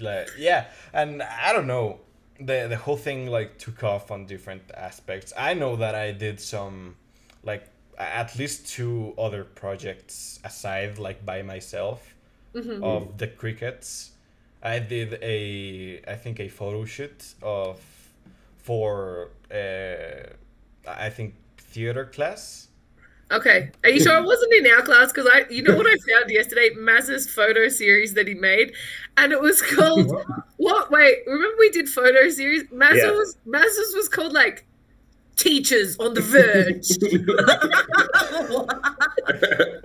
[0.00, 2.00] like yeah and i don't know
[2.40, 6.40] the the whole thing like took off on different aspects i know that i did
[6.40, 6.96] some
[7.44, 12.13] like at least two other projects aside like by myself
[12.54, 12.82] Mhm.
[12.82, 14.10] of the Creeketz
[14.62, 17.80] i did a i think a photo shoot of
[18.58, 20.22] for uh
[20.88, 22.68] i think theater class
[23.30, 23.70] Okay.
[23.82, 25.10] Are you sure it wasn't in our class?
[25.10, 26.70] Because I, you know what I found yesterday?
[26.76, 28.74] Maz's photo series that he made,
[29.16, 30.12] and it was called
[30.58, 30.90] what?
[30.90, 32.64] Wait, remember we did photo series?
[32.70, 33.10] Maz's Yeah.
[33.12, 34.66] was Maz's was called like
[35.36, 36.96] Teachers on the Verge.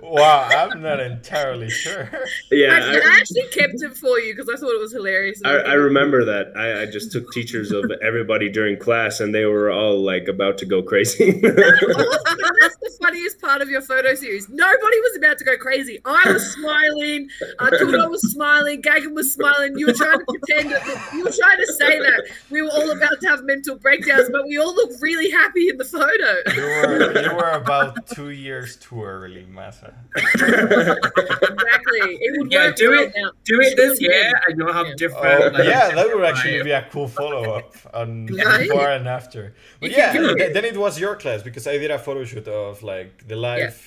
[0.02, 2.08] wow i'm not entirely sure
[2.50, 2.72] yeah.
[2.74, 5.40] I, I- I actually kept it for you because I thought it was hilarious.
[5.44, 6.52] I, I remember that.
[6.56, 10.58] I, I just took teachers of everybody during class, and they were all like about
[10.58, 11.30] to go crazy.
[11.40, 14.48] That's the funniest part of your photo series.
[14.48, 16.00] Nobody was about to go crazy.
[16.04, 17.28] I was smiling.
[17.60, 18.82] Arturo was smiling.
[18.82, 19.78] Gagan was smiling.
[19.78, 22.90] You were trying to pretend that you were trying to say that we were all
[22.90, 25.39] about to have mental breakdowns, but we all look really happy
[25.70, 26.30] in the photo.
[26.56, 32.00] you were you were about two years too early massa Exactly.
[32.26, 33.30] It would Yeah, work do right it- now.
[33.44, 34.94] Do it this year, and you'll have Yeah.
[35.04, 35.44] different.
[35.44, 38.68] Oh, like, yeah, that would actually be a cool follow up on Right?
[38.68, 39.54] before and after.
[39.80, 40.54] But You yeah, can do th- it.
[40.54, 43.80] then it was your class because I did a photo shoot of like the life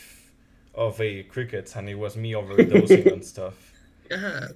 [0.76, 3.56] of a cricket, and it was me overdosing on stuff.
[4.12, 4.48] Uh-huh.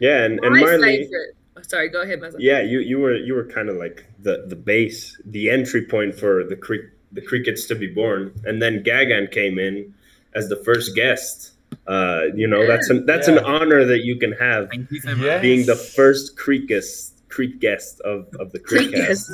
[0.00, 0.96] yeah, and, and My Marli.
[0.98, 1.34] favorite.
[1.56, 2.36] Oh, sorry, go ahead, Mazza.
[2.38, 6.14] Yeah, you, you were you were kind of like the the base, the entry point
[6.14, 6.82] for the crick
[7.12, 9.94] the Creeketz to be born, and then Gagan came in
[10.34, 11.52] as the first guest.
[11.86, 15.14] Uh, you know, that's an that's an honor that you can have, Thank you so
[15.14, 15.26] much.
[15.26, 15.38] Yeah.
[15.38, 19.30] being the first creekest creek guest of of the Creek creekcast.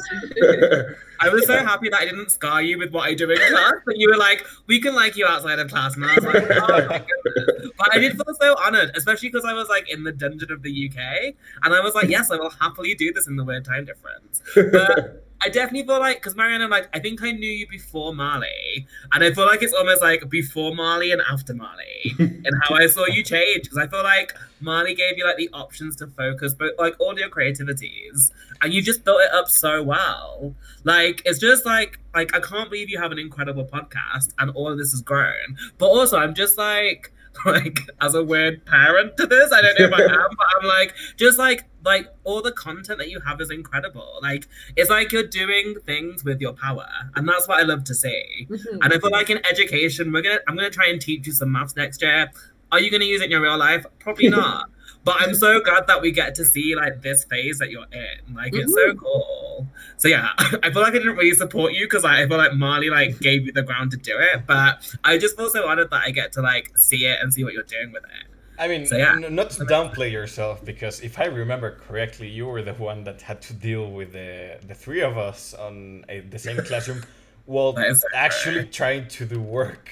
[1.20, 3.74] I was so happy that I didn't scar you with what I do in class,
[3.86, 5.96] but you were like, we can like you outside of class.
[5.96, 7.70] And I was like, oh.
[7.78, 10.62] But I did feel so honored, especially because I was like in the dungeon of
[10.62, 11.34] the UK.
[11.62, 14.42] And I was like, yes, I will happily do this in the weird time difference.
[14.54, 18.86] But I definitely feel like because Mariana, like I think I knew you before Marli,
[19.12, 22.86] and I feel like it's almost like before Marli and after Marley, and how I
[22.86, 23.64] saw you change.
[23.64, 27.18] Because I feel like Marli gave you like the options to focus, but like all
[27.18, 28.30] your creativities,
[28.62, 30.54] and you just built it up so well.
[30.84, 34.68] Like it's just like like I can't believe you have an incredible podcast, and all
[34.70, 35.56] of this has grown.
[35.78, 37.12] But also, I'm just like
[37.46, 39.52] like as a weird parent to this.
[39.52, 42.98] I don't know if I am, but I'm like just like like all the content
[42.98, 44.18] that you have is incredible.
[44.22, 47.94] Like it's like you're doing things with your power, and that's what I love to
[47.94, 48.46] see.
[48.48, 48.78] Mhm.
[48.82, 51.52] And I feel like in education, we're gonna I'm gonna try and teach you some
[51.52, 52.30] maths next year.
[52.72, 53.86] Are you gonna use it in your real life?
[53.98, 54.70] Probably not.
[55.04, 58.34] But I'm so glad that we get to see like this phase that you're in.
[58.34, 58.98] Like it's so mm-hmm.
[58.98, 59.68] cool.
[59.98, 62.90] So yeah, I feel like I didn't really support you because I feel like Marli
[62.90, 64.46] like gave you the ground to do it.
[64.46, 67.44] But I just feel so honored that I get to like see it and see
[67.44, 68.26] what you're doing with it.
[68.58, 69.12] I mean, So, yeah.
[69.12, 73.22] n- not to downplay yourself, because if I remember correctly, you were the one that
[73.22, 77.04] had to deal with the the three of us on a, the same classroom,
[77.44, 77.78] while
[78.14, 79.90] actually trying to do work.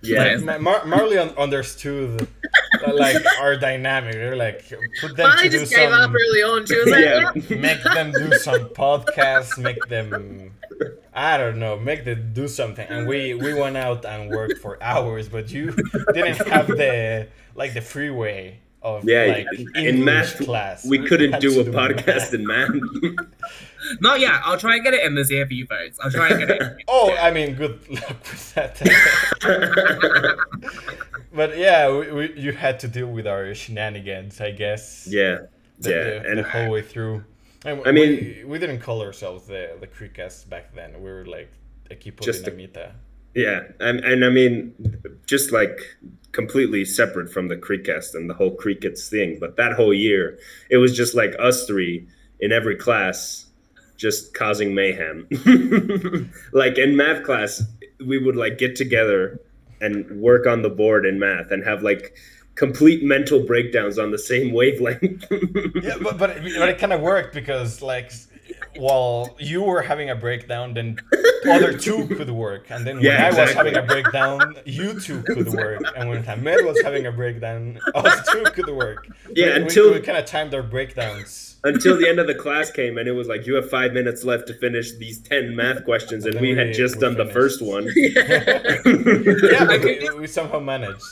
[0.00, 0.24] Yeah.
[0.24, 0.42] Yes.
[0.42, 2.28] Ma- Mar- Marli un- understood
[2.92, 4.12] like our dynamic.
[4.14, 4.64] They're like
[5.00, 6.66] put them Marli to do just gave up some, early on.
[6.66, 7.30] She was like, Yeah.
[7.34, 10.52] "Yep." make them do some podcasts, make them.
[11.12, 14.80] I don't know, make them do something, and we we went out and worked for
[14.82, 15.72] hours, but you
[16.14, 20.84] didn't have the like the freeway of Yeah, like in English math, class.
[20.86, 22.34] we couldn't do to a podcast math.
[22.34, 22.70] in math.
[24.00, 24.40] Not yet.
[24.44, 25.98] I'll try and get it in this year for you folks.
[26.02, 26.60] I'll try and get it.
[26.62, 26.76] in.
[26.88, 28.80] Oh, I mean, good luck with that.
[31.32, 35.06] but yeah, we, we, you had to deal with our shenanigans, I guess.
[35.10, 35.38] yeah,
[35.80, 37.24] the, yeah, the, and the whole way through.
[37.64, 40.94] And I mean- we didn't call ourselves the the Creekcast back then.
[41.02, 41.50] We were like
[41.90, 42.92] Equipo Just a- Dinamita.
[43.34, 44.74] yeah, and and I mean,
[45.26, 45.78] just like
[46.32, 50.38] completely separate from the Creekcast and the whole Creeketz thing, but that whole year,
[50.70, 52.06] it was just like us three
[52.40, 53.46] in every class,
[53.98, 55.28] just causing mayhem.
[56.52, 57.62] like in math class,
[58.06, 59.40] we would like get together
[59.80, 62.16] and work on the board in math and have like
[62.54, 65.24] complete mental breakdowns on the same wavelength.
[65.82, 68.12] Yeah, but but it, but it kind of worked because like
[68.76, 70.98] while you were having a breakdown, then
[71.48, 75.22] other two could work, and then when Yeah, I was having a breakdown, you two
[75.22, 79.08] could work, and when Hamed was having a breakdown, us two could work.
[79.34, 81.47] Yeah, we, until- we, kind of timed our breakdowns.
[81.64, 84.24] Until the end of the class came and it was like you have five minutes
[84.24, 87.16] left to finish these 10 math questions and Then we we- had just we done
[87.16, 87.88] the first one.
[87.96, 91.02] Yeah, but I we, we somehow managed.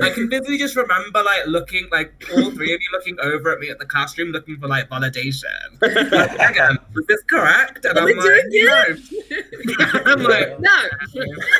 [0.00, 3.58] I can vividly just remember like looking like all three of you looking over at
[3.60, 5.44] me at the classroom looking for like validation.
[6.16, 7.84] Like, Megan, was this correct?
[7.84, 10.02] And Are we I'm doing like, no.
[10.06, 10.82] I'm like, no.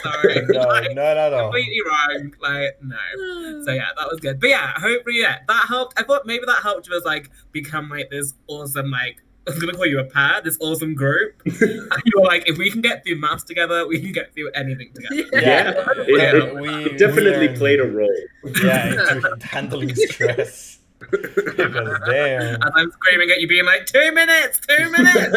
[0.02, 0.46] sorry.
[0.48, 1.42] No, Like, no, no, no.
[1.44, 2.32] completely wrong.
[2.40, 2.96] Like, no.
[3.64, 4.40] So yeah, that was good.
[4.40, 5.98] But yeah, hopefully yeah, that helped.
[5.98, 9.60] I thought maybe that helped you as like become like this awesome like I was
[9.60, 11.40] gonna call you a pair, this awesome group.
[11.44, 14.50] and you were like, if we can get through maths together, we can get through
[14.52, 15.14] anything together.
[15.32, 18.16] Yeah, it- Yeah, it- we- it definitely we learned- played a role
[18.64, 20.78] Yeah, handling stress.
[20.98, 22.54] because damn.
[22.62, 25.36] As I'm screaming at you, being like, two minutes, two minutes.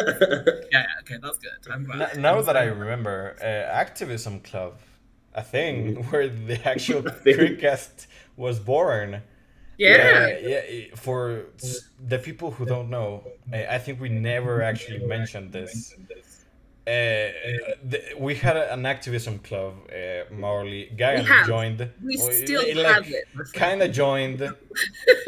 [0.71, 1.51] yeah, yeah, okay, that's good.
[1.71, 2.15] I'm glad.
[2.15, 4.79] N- now that I remember, uh, Activism Club,
[5.35, 6.11] a thing Mm-hmm.
[6.11, 7.59] where the actual thing.
[8.37, 9.21] Was born.
[9.79, 9.91] Yeah.
[10.43, 10.61] Uh, yeah.
[10.95, 11.45] For
[12.07, 15.95] the people who don't know, I think we never actually mentioned this.
[16.87, 16.91] Uh,
[17.91, 19.73] the, we had an activism club.
[19.91, 21.45] Uh, Marli Gagan have.
[21.47, 21.89] joined.
[22.03, 23.25] We still it- have it.
[23.53, 24.39] Kind of joined.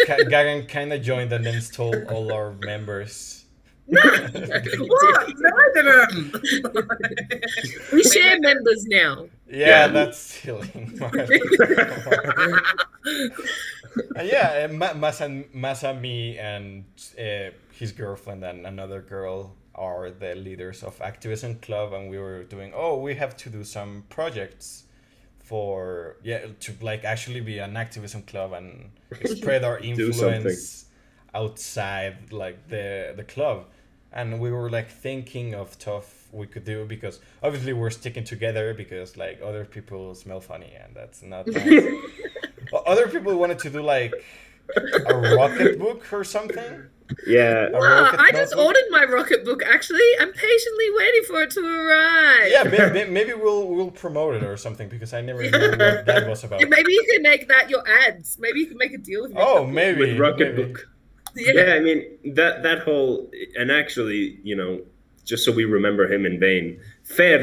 [0.07, 3.45] Ka- Gagan kind of joined and then stole all our members.
[3.85, 4.33] What?
[4.33, 6.33] No, I didn't.
[7.93, 9.27] We share members now.
[9.49, 9.87] Yeah, Yeah.
[9.87, 10.69] that's silly.
[14.17, 16.85] Uh, yeah, uh, Ma- Masa, Masami and
[17.19, 22.43] uh, his girlfriend and another girl are the leaders of Activism Club, and we were
[22.43, 22.71] doing.
[22.75, 24.83] Oh, we have to do some projects
[25.39, 28.89] for yeah to like actually be an activism club and
[29.25, 30.85] spread our influence
[31.33, 33.65] outside like the the club
[34.13, 38.73] and we were like thinking of stuff we could do because obviously we're sticking together
[38.73, 41.83] because like other people smell funny and that's not nice.
[42.91, 44.13] Well, other people wanted to do like
[45.07, 46.83] a rocket book or something
[47.27, 48.65] yeah A Ah, I just notebook?
[48.67, 49.61] ordered my rocket book.
[49.65, 52.47] Actually, I'm patiently waiting for it to arrive.
[52.49, 56.27] yeah maybe, maybe we'll we'll promote it or something because i never knew what that
[56.29, 58.37] was about And maybe you can make that your ads.
[58.39, 59.37] Maybe you can make a deal with me.
[59.41, 60.63] oh maybe with rocket maybe.
[60.63, 60.87] book
[61.35, 61.51] Yeah.
[61.57, 61.99] yeah i mean
[62.39, 63.29] that that whole
[63.59, 64.71] and actually you know
[65.29, 66.65] just so we remember him in vain
[67.03, 67.39] fer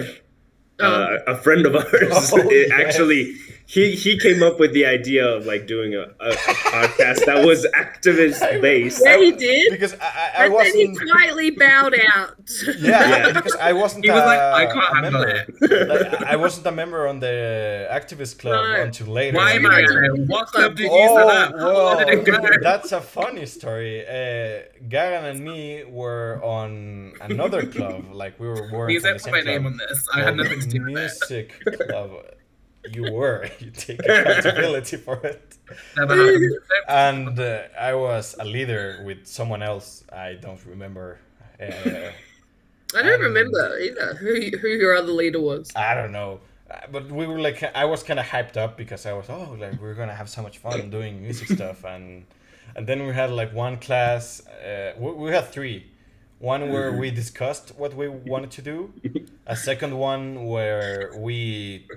[0.80, 2.80] uh, a friend of ours Oh, it yes.
[2.82, 3.22] actually
[3.70, 7.44] he he came up with the idea of like doing a, a, a podcast that
[7.44, 9.70] was activist based Yeah, he did.
[9.70, 11.10] because I, I, I And then he wasn't.
[11.10, 12.34] quietly bowed out.
[12.78, 13.32] Yeah, Yeah.
[13.32, 14.06] because I wasn't.
[14.06, 15.36] He was like, uh, "I can't a handle member.
[15.36, 18.82] it." Like, I wasn't a member on the activist club No.
[18.84, 19.36] until later.
[19.36, 20.16] Why, And- Mariano?
[20.32, 21.58] What club did you Oh, set up?
[21.60, 22.32] How did it go?
[22.40, 23.94] whoa, that's a funny story.
[24.08, 24.62] Uh,
[24.94, 29.30] Gagan and me were on another club, like we were working Please on don't the
[29.30, 29.98] put same my name on this.
[30.14, 30.94] I had nothing to do with it.
[30.94, 31.46] Music
[31.86, 32.10] club.
[32.84, 33.48] You were.
[33.60, 35.56] You take accountability for it.
[36.88, 40.04] And uh, I was a leader with someone else.
[40.12, 41.18] I don't remember.
[41.60, 42.10] Uh,
[42.94, 45.76] I don't Um, remember either who who your other leader was.
[45.76, 46.40] I don't know.
[46.70, 49.56] Uh, But we were like, I was kind of hyped up because I was, oh,
[49.58, 52.26] like we're gonna have so much fun doing music stuff, and
[52.76, 54.46] and then we had like one class.
[54.46, 55.86] Uh, we, we had three.
[56.38, 58.92] One where we discussed what we wanted to do.
[59.46, 61.88] A second one where we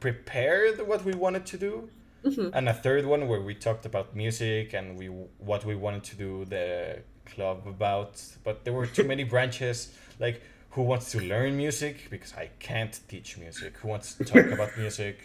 [0.00, 1.88] prepared what we wanted to do,
[2.24, 2.50] Mhm.
[2.54, 5.06] and a third one where we talked about music and we
[5.38, 8.20] what we wanted to do the club about.
[8.44, 9.76] But there were too many branches.
[10.18, 10.40] Like
[10.70, 13.76] who wants to learn music because I can't teach music.
[13.78, 15.16] Who wants to talk about music?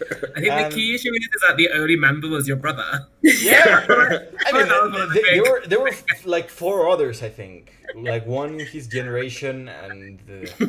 [0.36, 3.06] I think Um, the key issue is, is that the only member was your brother.
[3.22, 3.84] Yeah,
[4.46, 5.92] I mean, That was the there were there were
[6.24, 7.72] like four others, I think.
[7.94, 10.18] Like one his generation and
[10.60, 10.66] uh,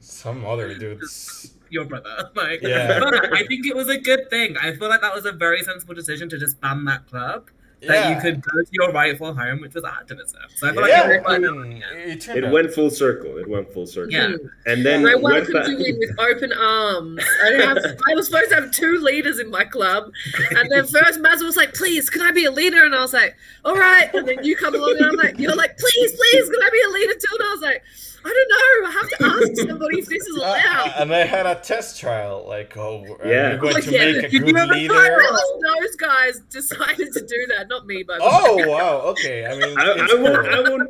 [0.00, 1.52] some other dudes.
[1.70, 2.30] Your brother.
[2.36, 3.00] Like, Yeah.
[3.00, 4.56] but I think it was a good thing.
[4.58, 7.48] I feel like that was a very sensible decision to just ban that club.
[7.82, 8.14] That Yeah.
[8.16, 10.40] you could go to your rightful home, which was activism.
[10.56, 13.36] So I feel Yeah, like I it mean, mm, it turned it went full circle
[13.36, 14.32] it went full circle Yeah.
[14.64, 17.22] and then I went welcomed back- you in with open arms.
[17.44, 20.10] I, didn't have, I was supposed to have two leaders in my club,
[20.56, 23.12] and then first Maz was like, "Please, can I be a leader?" And I was
[23.12, 26.48] like, "All right." And then you come along, and I'm like, "You're like, please, please,
[26.48, 27.82] can I be a leader too?" And I was like,
[28.26, 28.88] "I don't know.
[28.88, 32.00] I have to ask somebody if this is Uh, allowed." and they had a test
[32.00, 33.52] trial, like, oh, are Yeah.
[33.54, 34.04] you going Oh, to yeah.
[34.04, 34.94] make a Did you good ever leader?
[34.94, 35.40] Those-
[35.80, 38.30] Those guys decided to do that, not me, by the way.
[38.32, 39.46] Oh wow, okay.
[39.46, 40.46] I mean, I, I won't.
[40.48, 40.88] I won't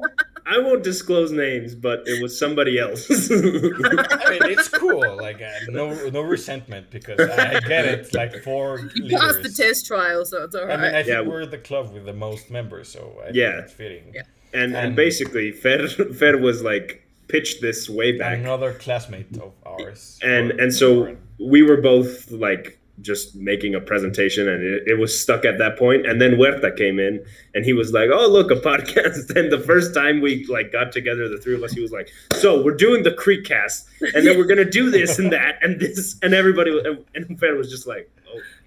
[0.49, 5.17] I won't disclose names but it was somebody else I mean, it's cool.
[5.17, 8.15] Like, uh, no, no resentment because I get it.
[8.15, 10.79] Like four You passed the test trial, so it's all right.
[10.79, 11.21] I mean, I think Yeah.
[11.23, 13.53] we're the club with the most members, so I Yeah.
[13.53, 14.05] think it's fitting.
[14.15, 14.23] Yeah.
[14.53, 18.39] and and And- basically Fer Fer was like pitched this way back.
[18.39, 20.19] Another classmate of ours.
[20.23, 25.21] and and so we were both like just making a presentation and it, it was
[25.21, 26.07] stuck at that point.
[26.07, 27.23] And then Huerta came in
[27.55, 29.37] and he was like oh look a podcast.
[29.37, 32.11] And the first time we like got together the three of us he was like
[32.35, 36.17] so we're doing the Creekcast and then we're gonna do this and that and this
[36.23, 36.73] and everybody
[37.15, 38.11] and, Fer was just like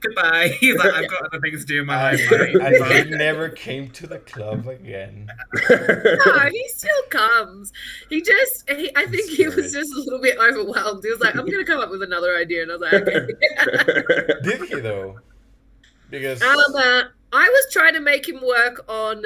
[0.01, 0.49] Goodbye.
[0.59, 2.55] He's like, I've got other things to do in my and, life.
[2.55, 3.03] and Bye.
[3.03, 5.29] he never came to the club again.
[5.69, 7.73] no, he still comes.
[8.09, 11.03] He just, he, I think he was just a little bit overwhelmed.
[11.03, 12.63] He was like, I'm going to come up with another idea.
[12.63, 13.27] And I was like, okay.
[14.43, 15.19] Did he though?
[16.09, 19.21] Because um, uh, I was trying to make him work on,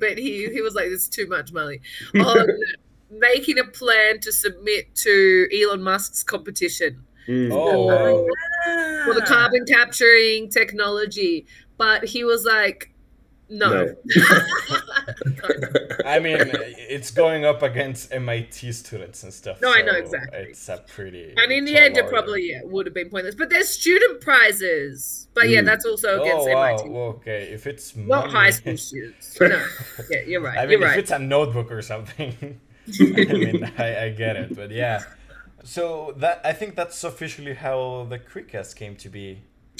[0.00, 1.80] but he, he was like, this is too much money,
[2.14, 2.46] on
[3.10, 7.50] making a plan to submit to Elon Musk's competition Mm.
[7.52, 9.04] oh wow.
[9.04, 11.46] for the carbon capturing technology.
[11.76, 12.90] But he was like,
[13.50, 13.94] no.
[16.04, 19.60] I mean, it's going up against MIT students and stuff.
[19.60, 20.38] No, I know exactly.
[20.40, 21.34] It's a pretty.
[21.36, 23.34] and in the tall end, it probably yeah, would have been pointless.
[23.34, 25.28] But there's student prizes.
[25.34, 25.66] But yeah, Mm.
[25.66, 26.64] that's also against Oh wow.
[26.76, 26.88] MIT.
[26.90, 29.40] Okay, if it's Not money- high school students.
[29.40, 29.46] No.
[30.10, 30.58] Yeah, you're right.
[30.58, 30.98] I mean, you're if right.
[30.98, 32.34] it's a notebook or something,
[33.00, 35.02] I mean, I, I get it, but yeah.
[35.74, 39.28] So that I think that's officially how the Creekcast came to be.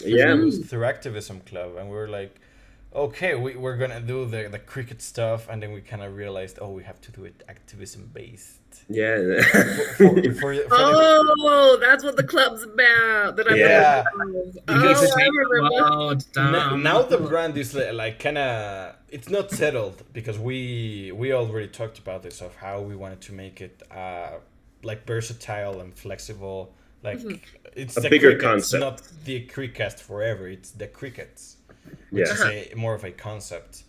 [0.05, 2.34] yeah It was through Activism Club, and we were like,
[3.05, 6.55] okay, we, we're gonna do the the cricket stuff, and then we kind of realized,
[6.64, 8.61] oh, we have to do it activism based.
[9.01, 9.16] yeah
[9.99, 10.09] For,
[10.41, 13.28] for, for, the- Oh, that's what the club's about.
[13.36, 14.05] That I'm Yeah.
[14.05, 14.34] gonna-
[14.72, 15.74] You need Oh, I take the remember.
[15.74, 18.53] world Now, now the brand is li- like kind of
[19.16, 20.59] it's not settled because we
[21.20, 24.32] we already talked about this of how we wanted to make it uh
[24.83, 26.72] like versatile and flexible
[27.03, 27.20] like
[27.74, 28.81] it's A the bigger Creeketz, concept.
[28.81, 31.57] not the Creekcast forever it's the Creeketz
[32.11, 32.33] which Yeah.
[32.35, 33.85] is a, more of a concept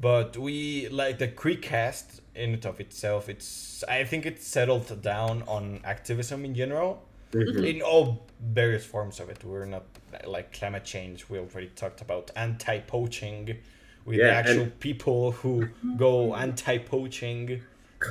[0.00, 5.42] but we like the Creekcast in and of itself it's i think it's settled down
[5.46, 7.64] on activism in general Mhm.
[7.70, 9.44] in all various forms of it.
[9.44, 9.84] We're not
[10.26, 11.28] like climate change.
[11.28, 13.56] We already talked about anti-poaching
[14.04, 17.62] with the actual and- people who go anti-poaching.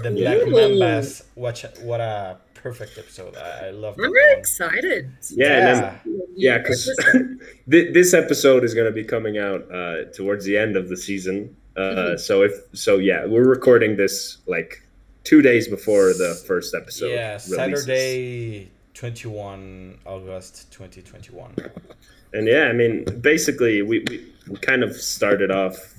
[0.04, 0.54] The black Cool.
[0.54, 1.24] mambas.
[1.36, 3.36] Watch what a perfect episode.
[3.38, 4.40] I, I love that I'm really one.
[4.40, 5.12] excited.
[5.32, 5.66] yeah and
[6.06, 6.90] then yeah because
[7.68, 11.56] this episode is going to be coming out uh, towards the end of the season
[11.78, 12.18] uh, Mm-hmm.
[12.18, 14.84] so if so yeah we're recording this like
[15.24, 17.12] two days before the first episode.
[17.12, 17.56] yeah, releases.
[17.56, 21.56] Saturday, 21 August 2021.
[22.34, 25.99] And yeah, I mean, basically, we, we, we kind of started off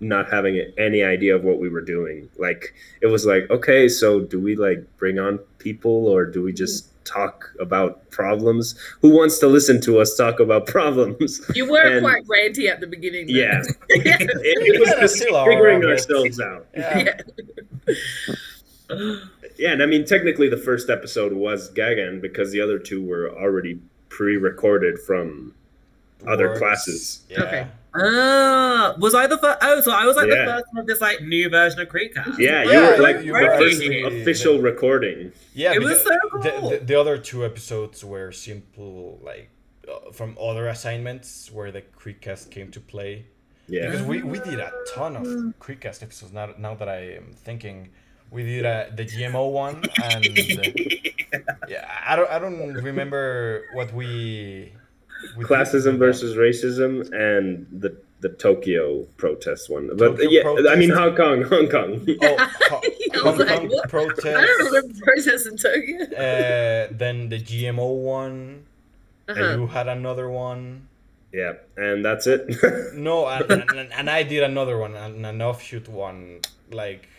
[0.00, 2.28] not having any idea of what we were doing.
[2.38, 6.52] Like, it was like, okay, so do we like bring on people or do we
[6.52, 8.74] just talk about problems?
[9.00, 11.40] Who wants to listen to us talk about problems?
[11.54, 13.26] You were And- quite ranty at the beginning.
[13.26, 13.32] though.
[13.32, 13.62] Yeah.
[13.90, 14.16] yeah.
[14.20, 16.66] It, it was Yeah, just figuring but- ourselves out.
[16.76, 17.14] Yeah.
[19.58, 23.30] Yeah, and I mean, technically, the first episode was Gagan because the other two were
[23.30, 25.54] already pre-recorded from
[26.26, 27.22] other classes.
[27.28, 27.42] Yeah.
[27.42, 27.66] Okay.
[27.94, 29.58] Ah, was I the first?
[29.62, 30.44] Oh, so I was like Yeah.
[30.44, 32.38] the first one of this like new version of Creekcast.
[32.38, 35.32] Yeah, you Yeah, were like you the were first actually official recording.
[35.54, 36.70] Yeah, It was because so the, cool.
[36.70, 39.48] the, the other two episodes were simple, like
[39.88, 43.26] uh, from other assignments where the Creekcast came to play.
[43.68, 45.26] Yeah, Because we, we did a ton of
[45.60, 46.32] Creekcast episodes.
[46.32, 47.88] Now now that I am thinking,
[48.30, 53.92] we did uh, the GMO one, and uh, yeah, I don't I don't remember what
[53.92, 54.72] we.
[55.36, 55.98] We classism with that.
[55.98, 59.88] versus racism and the the Tokyo protest one.
[59.96, 60.90] But Tokyo yeah, I mean.
[60.90, 62.04] Hong Kong, Hong Kong.
[62.22, 62.36] Oh,
[62.70, 62.80] Ho-
[63.22, 63.84] Hong was like, Kong what?
[63.84, 64.24] I protest.
[64.24, 66.02] don't remember protests in Tokyo.
[66.16, 68.64] Uh, then the GMO one,
[69.28, 69.40] Uh-huh.
[69.44, 70.88] and you had another one.
[71.32, 72.42] yeah, and that's it.
[72.94, 76.40] No, and, and, and I did another one, an, an offshoot one,
[76.72, 77.17] like a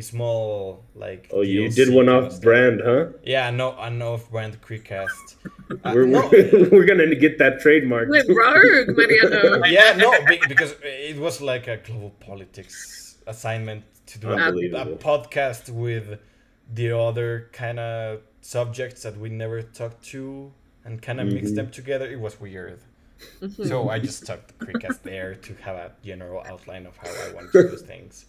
[0.00, 1.28] small like.
[1.32, 3.06] oh, you did one off brand, huh?
[3.24, 5.36] Yeah, no, an off-brand Creekcast.
[5.82, 6.28] Uh, We're, no,
[6.70, 8.08] we're gonna get that trademark.
[8.10, 9.64] We're rogue, Mariano.
[9.78, 10.12] yeah, no,
[10.46, 16.18] because it was like a global politics assignment to do a, a podcast with
[16.74, 20.52] the other kind of subjects that we never talked to
[20.84, 21.54] and kind of mix Mhm.
[21.56, 22.06] them together.
[22.06, 22.80] It was weird.
[23.64, 27.32] So I just took the Creekcast there to have a general outline of how I
[27.34, 28.24] want to do things.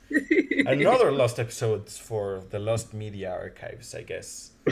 [0.65, 4.51] Another lost episodes for the Lost Media Archives, I guess.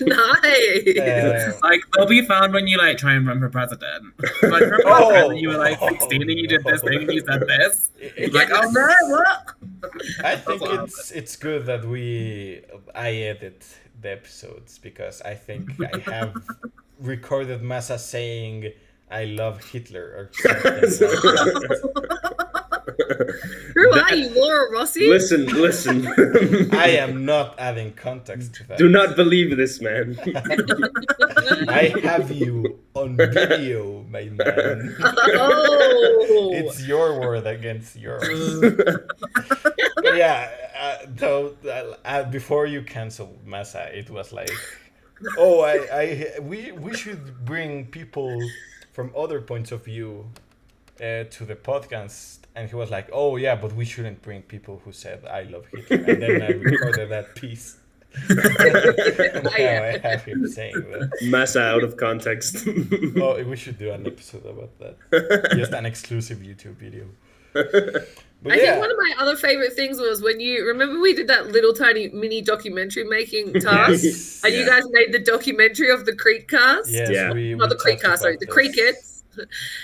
[0.00, 0.98] nice.
[0.98, 4.04] Uh, Like they'll be found when you like try and run for president.
[4.42, 5.10] Like remember Oh.
[5.12, 7.42] that time when you were like 16 and you did this thing and you said
[7.46, 7.90] this?
[7.98, 9.54] it- Like oh no, what?
[10.24, 12.62] I think what it's it's good that we
[12.94, 13.66] I edit
[14.00, 16.34] the episodes because I think I have
[17.04, 18.72] recorded Massa saying
[19.10, 20.62] I love Hitler or something.
[20.62, 22.24] that.
[23.74, 25.08] Who are you, Laura Rossi?
[25.08, 26.06] listen, listen.
[26.72, 28.78] I am not adding context to that.
[28.78, 30.16] Do not believe this man.
[31.68, 34.96] I have you on video, my man.
[35.00, 36.50] Oh.
[36.52, 38.28] It's your word against yours.
[40.04, 44.50] Yeah, uh, though uh, uh, before you cancel Massa, it was like,
[45.38, 48.40] oh, I, I, we, we should bring people
[48.92, 50.26] from other points of view
[51.00, 54.80] uh, to the podcast, and he was like, oh yeah, but we shouldn't bring people
[54.84, 57.78] who said I love Hitler, and then I recorded that piece.
[58.30, 61.10] I have him saying that.
[61.22, 62.64] Massa out of context.
[63.16, 65.50] Oh, we should do an episode about that.
[65.56, 67.06] Just an exclusive YouTube video.
[67.54, 68.62] But I yeah.
[68.72, 71.72] think one of my other favorite things was when you remember we did that little
[71.72, 74.42] tiny mini documentary making task, Yes.
[74.44, 76.82] and you guys made the documentary of the Creekcast.
[76.88, 77.32] Yes, Yeah.
[77.32, 78.54] we, Not we the Creek talked cast, sorry, about the this.
[78.54, 79.10] Creeketz.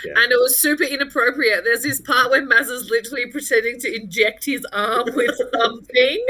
[0.04, 0.12] Yeah.
[0.16, 1.64] And it was super inappropriate.
[1.64, 6.26] There's this part where Maz is literally pretending to inject his arm with something.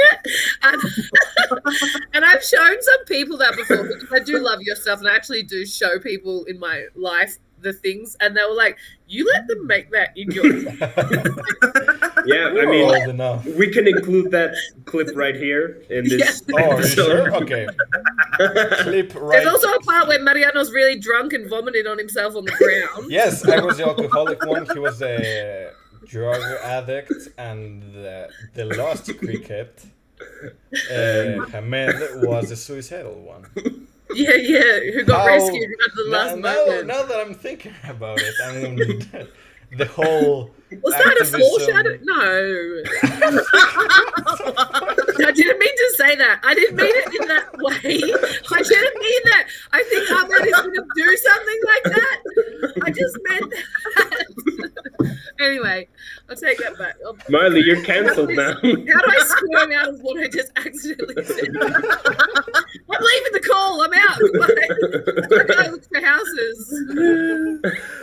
[0.62, 0.82] And,
[2.14, 5.14] and I've shown some people that before because I do love your stuff and I
[5.16, 8.16] actually do show people in my life the things.
[8.20, 8.78] And they were like,
[9.10, 10.46] You let them make that in your
[12.26, 13.44] yeah, I We're mean, old enough.
[13.44, 14.54] we can include that
[14.84, 17.34] clip right here in this Oh, are you sure?
[17.42, 17.66] Okay.
[18.38, 19.42] Clip right.
[19.42, 23.10] There's also a part where Mariano's really drunk and vomited on himself on the ground.
[23.10, 24.64] Yes, I was the alcoholic one.
[24.72, 25.72] He was a
[26.06, 29.84] drug addict, and the, the lost cricket.
[30.90, 33.88] Uh, Hamed was the suicidal one.
[34.14, 36.86] Yeah, yeah, who got How- rescued at the last now, moment.
[36.86, 39.28] now that I'm thinking about it, I mean,
[39.76, 40.50] the whole.
[40.82, 41.98] Was that a activism- foreshadow?
[42.02, 42.82] No.
[45.26, 46.40] I didn't mean to say that.
[46.44, 48.00] I didn't mean it in that way.
[48.52, 49.46] I didn't mean that.
[49.72, 52.20] I think Hamed is going to do something like that.
[52.84, 53.52] I just meant
[53.96, 54.26] that.
[55.40, 55.88] anyway,
[56.28, 56.96] I'll take that back.
[57.04, 58.54] I'll- Marli, you're cancelled now.
[58.54, 61.48] How do I squirm out of what I just accidentally said?
[61.56, 63.82] I'm leaving the call.
[63.82, 64.18] I'm out.
[64.20, 64.68] Goodbye.
[65.36, 66.72] I gotta look for houses.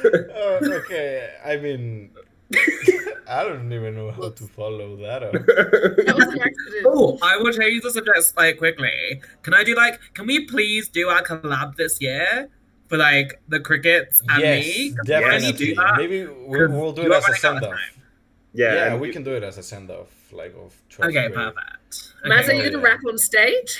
[0.05, 2.11] Uh, okay, I mean,
[3.29, 5.33] I don't even know how to follow that up.
[5.33, 6.53] That was an accident.
[6.85, 9.21] Oh, I will change the subject like quickly.
[9.43, 9.99] Can I do like?
[10.13, 12.49] Can we please do our collab this year
[12.87, 14.93] for like the Creeketz and yes, me?
[15.05, 15.51] definitely.
[15.51, 15.93] Do that?
[15.97, 17.79] Maybe we'll, we'll do it as a already got send off.
[18.53, 20.07] yeah, Yeah, and we can do it as a send off.
[20.31, 21.33] like of 12th Okay, grade.
[21.33, 22.13] perfect.
[22.25, 22.63] Matt, are Okay.
[22.63, 23.77] you gonna rap on stage?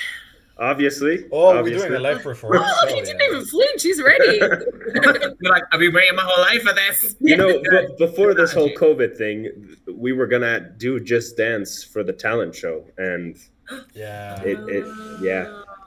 [0.60, 1.24] Obviously.
[1.30, 1.82] Oh, obviously.
[1.82, 2.64] we're doing a live performance.
[2.68, 3.28] Oh, Hell he didn't yeah.
[3.28, 3.82] even flinch.
[3.82, 4.36] He's ready.
[4.38, 7.14] You're like, I've been waiting my whole life for this.
[7.20, 12.02] You know, b- before this whole COVID thing, we were gonna do Just Dance for
[12.02, 13.36] the talent show, and
[13.94, 14.42] Yeah.
[14.42, 14.86] It- it-
[15.22, 15.42] yeah.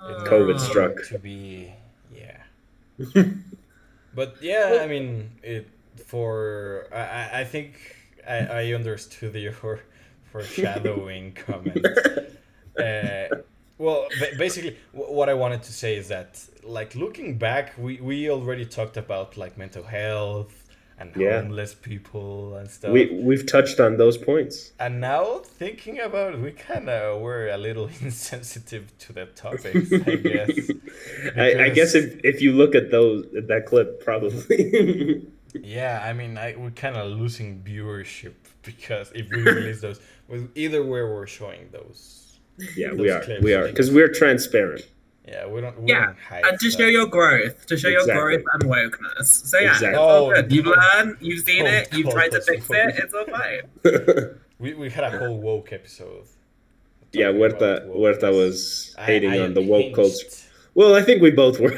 [0.10, 1.04] it COVID struck.
[1.08, 1.74] To be,
[2.16, 2.38] yeah.
[4.16, 5.68] but yeah, I mean, it
[6.06, 7.74] for I I- I think
[8.28, 9.54] I I understood your
[10.32, 11.86] foreshadowing comment.
[12.80, 13.36] Uh,
[13.82, 14.08] well,
[14.38, 16.30] basically, what I wanted to say is that,
[16.64, 20.54] like, looking back, we, we already talked about like mental health
[21.00, 21.42] and Yeah.
[21.42, 22.92] homeless people and stuff.
[22.92, 24.72] we we've touched on those points.
[24.80, 29.76] And now thinking about it, we kind of were a little insensitive to that topic
[30.12, 30.52] I guess.
[31.36, 35.28] I, I guess if if you look at those at that clip, probably.
[35.54, 40.00] Yeah, I mean, I, we're kind of losing viewership because if we release those,
[40.56, 42.31] either way we're showing those.
[42.76, 43.22] Yeah, we are.
[43.22, 43.44] clips.
[43.44, 44.88] We are because we're transparent.
[45.28, 45.80] Yeah, we don't.
[45.82, 46.92] We Yeah, don't hide And to show stuff.
[46.92, 48.14] your growth, to show Exactly.
[48.14, 49.26] your growth and wokeness.
[49.48, 49.90] So yeah, Exactly.
[49.90, 50.44] it's all Oh.
[50.50, 52.78] You've learned, you've seen don't it, you've call tried to fix woke.
[52.80, 52.96] it.
[52.98, 53.62] It's all fine.
[54.60, 56.26] we we had a whole woke episode.
[57.14, 59.96] yeah, talking Huerta Huerta was hating I on the woke unhinged.
[59.96, 60.38] culture.
[60.74, 61.74] Well, I think we both were.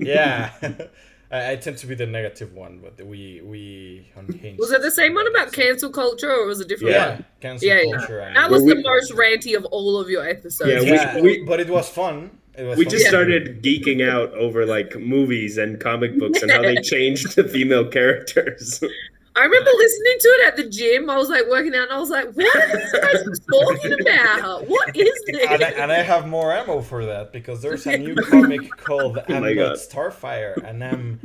[0.00, 0.50] Yeah,
[1.30, 4.58] I, I tend to be the negative one, but we we unhinged.
[4.60, 7.24] was it the same one about cancel culture, or was it different Yeah, one?
[7.40, 7.96] cancel Yeah, yeah.
[7.98, 8.18] culture.
[8.20, 10.70] and- That was Well, the we- most ranty of all of your episodes.
[10.70, 12.30] Yeah, we- yeah, we- but it was fun.
[12.56, 16.42] It was we fun just to started geeking out over like movies and comic books
[16.42, 18.82] and how they changed the female characters.
[19.36, 21.10] I remember listening to it at the gym.
[21.10, 24.66] I was like working out, and I was like, "What are these guys talking about?
[24.66, 27.98] What is this?" and I, and I have more ammo for that because there's a
[27.98, 29.76] new comic called Oh I'm my Not God.
[29.76, 31.20] Starfire, and I'm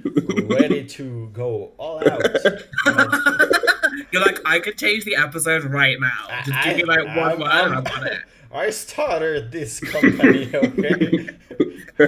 [0.50, 2.22] ready to go all out.
[4.12, 6.42] You're like, I could change the episode right now.
[6.46, 8.20] Just I- give me like one I'm- word I'm- and it.
[8.54, 11.30] I started this company, okay?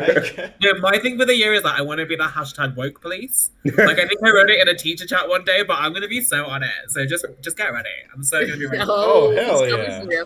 [0.02, 2.24] I ca- Yeah, my thing for the year is that I want to be the
[2.24, 3.52] hashtag woke police.
[3.66, 6.08] Like I think I wrote it in a teacher chat one day, but I'm gonna
[6.08, 6.72] be so on it.
[6.90, 7.90] So just just get ready.
[8.14, 8.84] I'm so gonna be ready.
[8.90, 10.24] Oh, it's hell yeah.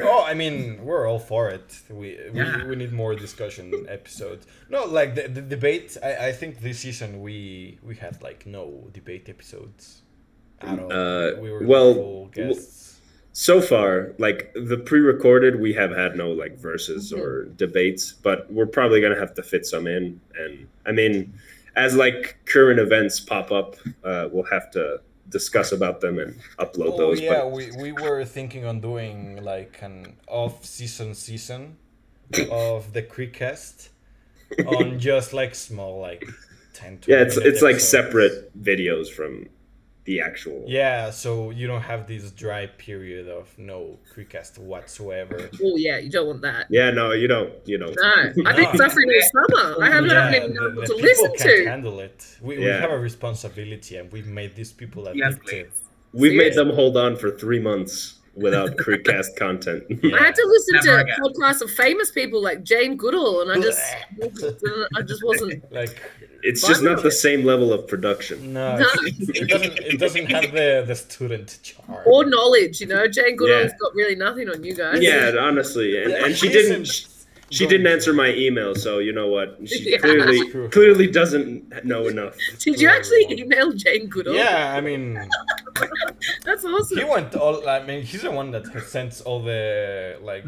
[0.04, 1.80] oh, I mean, we're all for it.
[1.90, 2.66] We we, Yeah.
[2.66, 4.46] we need more discussion episodes.
[4.68, 5.96] No, like the, the debate.
[6.02, 10.02] I, I think this season we we had like no debate episodes
[10.60, 10.92] at all.
[10.92, 12.85] Uh, we were well, full guests.
[13.38, 18.64] So far, like the pre-recorded, we have had no like verses or debates, but we're
[18.66, 20.18] probably gonna have to fit some in.
[20.38, 21.34] And I mean,
[21.76, 26.94] as like current events pop up, uh, we'll have to discuss about them and upload
[26.94, 27.20] Oh those.
[27.20, 31.76] yeah, but we, we were thinking on doing like an off-season season
[32.50, 33.90] of the Creekcast
[34.66, 36.24] on just like small like
[36.72, 39.46] 10 yeah, it's 20 it's like separate videos from
[40.06, 40.64] the actual.
[40.66, 45.50] Yeah, so you don't have this dry period of no Creekcast whatsoever.
[45.62, 46.66] Oh yeah, you don't want that.
[46.70, 47.52] Yeah, no, you don't.
[47.66, 47.94] You don't.
[48.00, 48.12] No,
[48.48, 48.74] I've been No.
[48.76, 49.82] suffering all summer.
[49.84, 51.66] I haven't Yeah, even the- been able to people listen can't to.
[51.68, 52.26] handle it.
[52.40, 55.70] We, we have a responsibility, and we've made these people Yes, addicted.
[55.72, 55.82] please.
[56.12, 56.64] We've made Seriously?
[56.64, 59.84] them hold on for three months without Creekcast content.
[59.88, 60.16] Yeah.
[60.16, 61.16] I had to listen Never to again.
[61.22, 63.80] podcasts of famous people like Jane Goodall, and I just,
[64.96, 65.70] I just wasn't.
[65.72, 66.00] like
[66.42, 68.52] It's just not the same level of production.
[68.52, 68.86] no, No.
[69.04, 69.78] it doesn't.
[69.78, 71.98] It doesn't have the the student charm.
[72.06, 73.06] Or knowledge, you know.
[73.08, 73.78] Jane Goodall's Yeah.
[73.80, 75.02] got really nothing on you guys.
[75.02, 76.82] Yeah, honestly, and, and she she didn't.
[76.82, 77.12] isn't
[77.48, 79.48] She didn't answer my email, so you know what?
[79.70, 79.98] She Yeah.
[79.98, 82.34] clearly clearly doesn't know enough.
[82.58, 84.34] Did you actually email Jane Goodall?
[84.34, 85.04] Yeah, I mean,
[86.44, 86.98] That's awesome.
[86.98, 87.68] he went all.
[87.68, 90.44] I mean, he's the one that sends all the like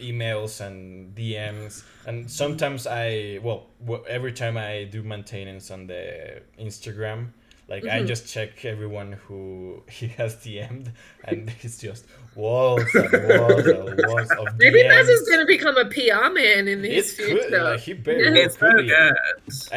[0.00, 3.66] emails and DMs, and sometimes I well,
[4.08, 7.28] every time I do maintenance on the Instagram,
[7.68, 8.06] like I Mhm.
[8.06, 10.92] just check everyone who he has DM'd,
[11.24, 12.04] and it's just
[12.38, 13.10] walls and
[13.40, 14.90] walls and walls of Maybe DMs.
[14.92, 17.62] Maz is going to become a PR man in It his could, future.
[17.64, 18.44] like he very Yeah.
[18.44, 19.16] It's could good.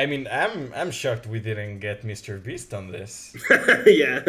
[0.01, 2.31] I mean, I'm I'm shocked we didn't get Mr.
[2.47, 3.35] Beast on this.
[4.03, 4.21] yeah.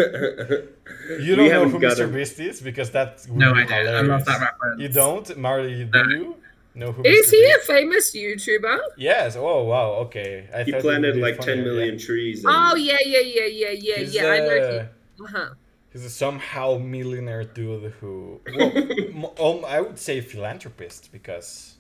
[1.27, 2.05] You don't know who Mr.
[2.05, 2.15] him.
[2.15, 3.77] Beast is because that would No be idea.
[3.77, 4.09] I hilarious.
[4.09, 4.81] love that reference.
[4.83, 5.85] You don't, Marli?
[5.85, 6.35] Do you
[6.75, 7.03] know who?
[7.05, 7.31] Is Mr.
[7.31, 8.79] he a famous YouTuber?
[8.97, 9.37] Yes.
[9.37, 9.89] Oh wow.
[10.07, 10.49] Okay.
[10.55, 12.07] I He planted like ten funnier, million yeah.
[12.07, 12.45] trees.
[12.45, 14.27] And Oh yeah, yeah, yeah, yeah, yeah, He's, yeah.
[14.27, 14.59] I know.
[14.59, 14.73] uh,
[15.19, 15.49] He, uh-huh.
[15.93, 19.27] He's a somehow millionaire dude who, well, m-
[19.59, 21.75] um, I would say philanthropist because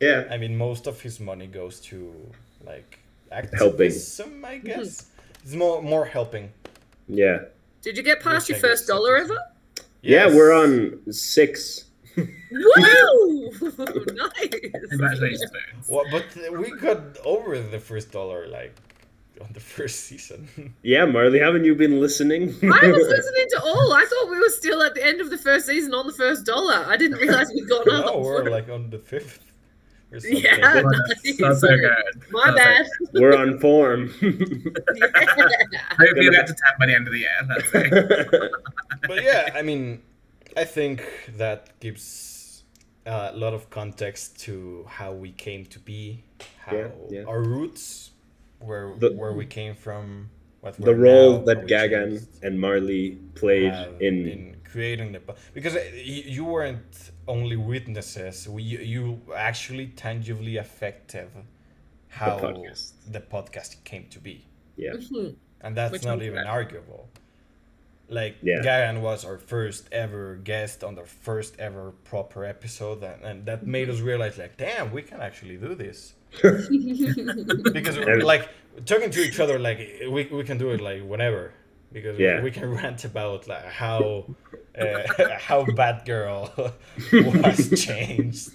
[0.00, 0.24] yeah.
[0.30, 2.12] I mean most of his money goes to
[2.66, 2.98] like
[3.32, 3.50] Helping.
[3.60, 5.06] activism, I guess.
[5.42, 6.52] It's more more helping.
[7.08, 7.38] Yeah.
[7.82, 9.38] Did you get past Which your I first dollar is- ever?
[10.02, 11.84] Yeah, we're on six.
[12.16, 12.26] Woo!
[13.60, 14.48] nice.
[14.90, 15.50] Congratulations.
[15.88, 16.24] Well, but
[16.58, 18.74] we got over the first dollar like
[19.40, 20.74] on the first season.
[20.82, 22.42] Yeah, Marli, haven't you been listening?
[22.62, 23.92] I was listening to all.
[23.92, 26.44] I thought we were still at the end of the first season on the first
[26.46, 26.84] dollar.
[26.86, 29.40] I didn't realize we'd gone no, we're like on the fifth.
[30.12, 30.38] or something.
[30.42, 30.82] Yeah.
[31.38, 32.22] That's so good.
[32.30, 32.86] My That's bad.
[33.14, 34.12] so We're on form.
[34.20, 34.30] Yeah.
[35.98, 38.50] Hopefully you get to 10 by the end of the year.
[39.06, 40.02] But yeah, I mean,
[40.56, 41.02] I think
[41.36, 42.64] that gives
[43.06, 46.22] uh, a lot of context to how we came to be,
[46.58, 47.22] how Yeah, yeah.
[47.24, 48.10] our roots,
[48.60, 50.30] where The- where we came from,
[50.60, 55.34] what the we're role now, that Gagan and Marli played have in creating the po-
[55.54, 61.28] because uh, you, you weren't only witnesses we, you, you actually tangibly affected
[62.08, 62.92] how the podcast.
[63.34, 63.84] podcast.
[63.84, 64.36] came to be
[64.76, 65.34] yeah Mhm.
[65.62, 66.46] and that's Which not even glad.
[66.46, 67.08] arguable
[68.10, 68.60] like Yeah.
[68.64, 73.66] Gagan was our first ever guest on the first ever proper episode and, and that
[73.66, 76.14] made us realize like damn we can actually do this
[77.72, 78.48] because And- like
[78.86, 79.78] talking to each other like
[80.10, 81.52] we, we can do it like whenever
[81.92, 82.42] because we- Yeah.
[82.42, 84.26] we can rant about like how
[84.78, 85.02] uh,
[85.38, 86.72] how Batgirl
[87.42, 88.50] was changed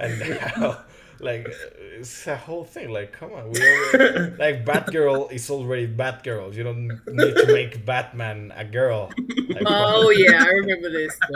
[0.00, 0.78] and how
[1.22, 1.46] like
[1.98, 6.64] it's a whole thing like come on we already, like Batgirl is already Batgirl you
[6.64, 9.10] don't need to make Batman a girl
[9.48, 11.16] like, Oh yeah, I remember this.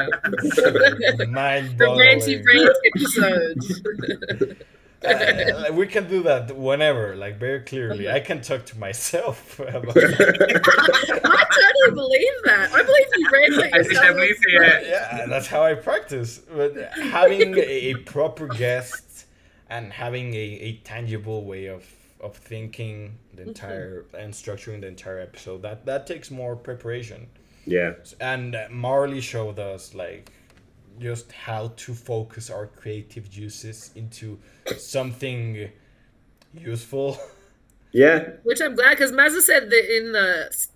[1.29, 4.65] mind the ranty boggling rant episode.
[5.05, 9.97] uh, we can do that whenever like very clearly I can talk to myself about
[9.97, 10.13] I
[11.53, 12.71] totally believe that.
[12.73, 13.73] I believe you read.
[13.73, 14.63] I think I believe you.
[14.63, 16.39] yeah, that's how I practice.
[16.39, 19.06] But having a, a proper guest
[19.69, 21.85] and having a, a tangible way of,
[22.21, 27.27] of thinking the entire and structuring the entire episode that that takes more preparation.
[27.67, 30.31] yeah And uh, Marli showed us like
[30.99, 34.39] just how to focus our creative juices into
[34.79, 35.71] something
[36.55, 37.19] useful.
[37.97, 40.29] yeah Which I'm glad because Mazza said that in the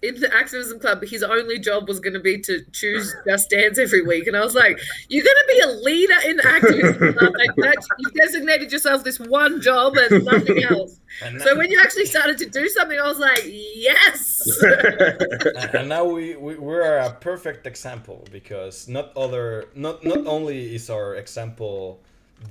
[0.03, 3.79] in the activism club, his only job was going to be to choose Just Dance
[3.79, 7.13] every week, and I was like, "You're going to be a leader in the activism
[7.19, 7.33] club.
[7.43, 11.79] Like that, you've designated yourself this one job and nothing else." And So when you
[11.81, 16.99] actually started to do something, I was like, "Yes." and and now we, we we're
[16.99, 22.01] a perfect example because not other not not only is our example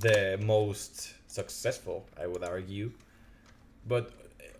[0.00, 2.90] the most successful i would argue
[3.86, 4.12] but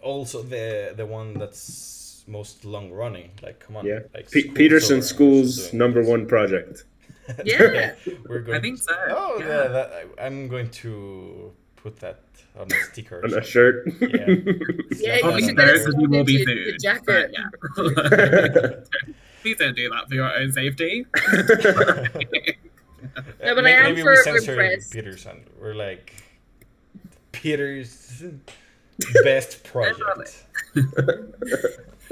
[0.02, 4.98] also the the one that's most long running like come on yeah like P- peterson
[4.98, 6.84] are schools doing number one project
[7.44, 7.94] Yeah.
[8.28, 8.94] we're going I think so.
[9.08, 9.46] oh yeah.
[9.46, 12.20] yeah, that, I, i'm going to put that
[12.58, 14.08] on a sticker on a shirt Yeah,
[14.96, 15.18] Yeah.
[15.22, 16.74] Oh, you should get no, a because you will be the, food.
[16.74, 17.30] the jacket.
[17.32, 19.06] Yeah.
[19.42, 21.06] Please don't do that for your own safety.
[23.42, 24.92] No, but I am maybe for we censor impressed.
[24.92, 25.44] Peterson.
[25.58, 26.12] We're like
[27.32, 28.22] Peter's
[29.24, 30.46] best project.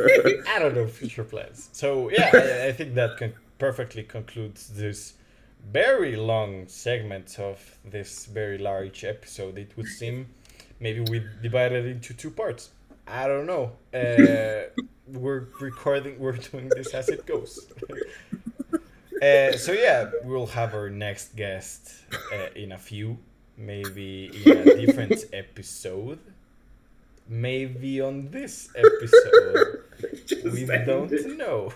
[0.00, 1.68] I don't know future plans.
[1.72, 5.14] So yeah, I, I think that can perfectly concludes this
[5.72, 9.58] very long segment of this very large episode.
[9.58, 10.28] It would seem
[10.80, 12.70] maybe we divided it into two parts.
[13.06, 13.72] I don't know.
[13.92, 14.68] Uh,
[15.08, 16.18] we're recording.
[16.18, 17.66] We're doing this as it goes.
[19.20, 21.92] Uh, so yeah, we'll have our next guest
[22.32, 23.18] uh, in a few,
[23.56, 26.20] maybe in a different episode,
[27.28, 29.82] maybe on this episode.
[30.44, 31.38] we Just don't ended.
[31.38, 31.72] know.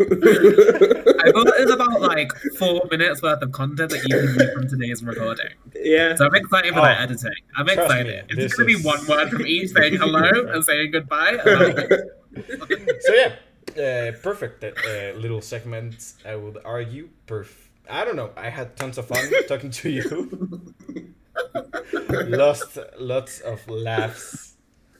[0.00, 4.52] I thought it was about like four minutes worth of content that you can use
[4.52, 5.48] from today's recording.
[5.74, 7.32] yeah So I'm excited for Oh, that editing.
[7.56, 8.06] I'm trust excited.
[8.06, 11.38] me, it's just gonna is- be one word from each saying hello and saying goodbye.
[11.44, 11.92] and
[13.00, 13.32] So yeah,
[13.82, 16.14] uh, perfect uh, little segment.
[16.24, 17.08] I would argue.
[17.26, 18.30] Perf- I don't know.
[18.36, 21.14] I had tons of fun talking to you.
[22.28, 24.56] Lost lots of laughs,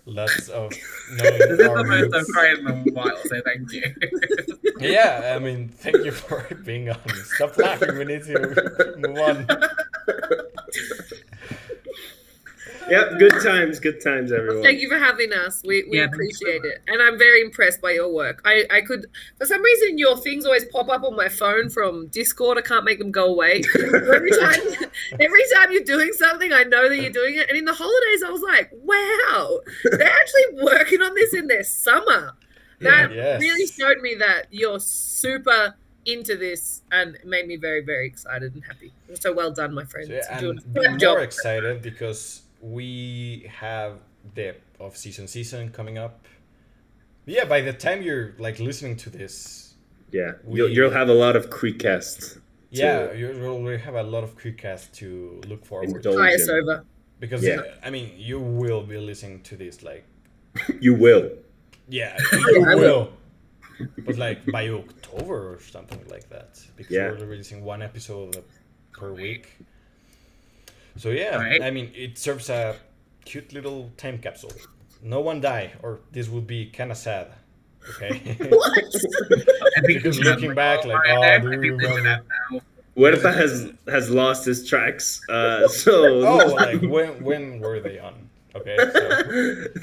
[0.07, 0.73] lots of
[1.13, 3.83] knowing This is the most I've cried in a while, so thank you.
[4.81, 7.01] Yeah, I mean, thank you for being on.
[7.35, 7.99] Stop laughing.
[7.99, 9.47] We need to move on.
[12.91, 14.63] Yep, good times, good times, everyone.
[14.63, 15.63] Thank you for having us.
[15.65, 16.83] We, we Yeah, appreciate so it.
[16.87, 18.41] And I'm very impressed by your work.
[18.45, 22.09] I, I could, for some reason, your things always pop up on my phone from
[22.09, 22.59] Discord.
[22.59, 23.63] I can't make them go away.
[23.77, 24.61] every, time,
[25.21, 27.49] every time you're doing something, I know that you're doing it.
[27.49, 31.65] And in the holidays, I was like, wow, they're actually working on this in their
[31.65, 32.33] summer.
[32.81, 33.41] That Yes.
[33.41, 35.75] really showed me that you're super
[36.05, 38.93] into this and made me very, very excited and happy.
[39.15, 40.07] So well done, my friend.
[40.07, 41.15] So, yeah, You're doing and a be good job.
[41.17, 43.99] more excited because we have
[44.35, 46.27] the off season season coming up.
[47.27, 49.75] Yeah, by the time you're like listening to this,
[50.11, 52.39] Yeah, We- you'll, you'll have a lot of Creekcasts.
[52.71, 55.97] yeah, you will we have a lot of Creekcast to look forward to.
[55.97, 56.17] Indulge.
[56.17, 56.85] Tie us over.
[57.21, 57.63] because Yeah.
[57.83, 60.05] I mean you will be listening to this like
[60.81, 61.31] You will.
[61.89, 63.11] yeah you I will,
[64.07, 67.11] but like by October or something like that because Yeah.
[67.11, 68.43] we're releasing one episode
[68.93, 69.45] per week.
[70.99, 71.63] So yeah, Right.
[71.63, 72.77] I mean it serves a
[73.25, 74.53] cute little time capsule.
[75.03, 77.29] No one die, or this would be kind of sad.
[77.91, 78.37] Okay.
[78.51, 78.79] What?
[79.77, 81.41] I think Because we have, looking back, like, oh, there.
[81.41, 82.09] do I you think we should remember?
[82.11, 82.61] have now.
[82.97, 85.21] Huerta has has lost his tracks.
[85.29, 85.95] Uh, so
[86.27, 88.29] oh, like when when were they on?
[88.57, 88.77] Okay.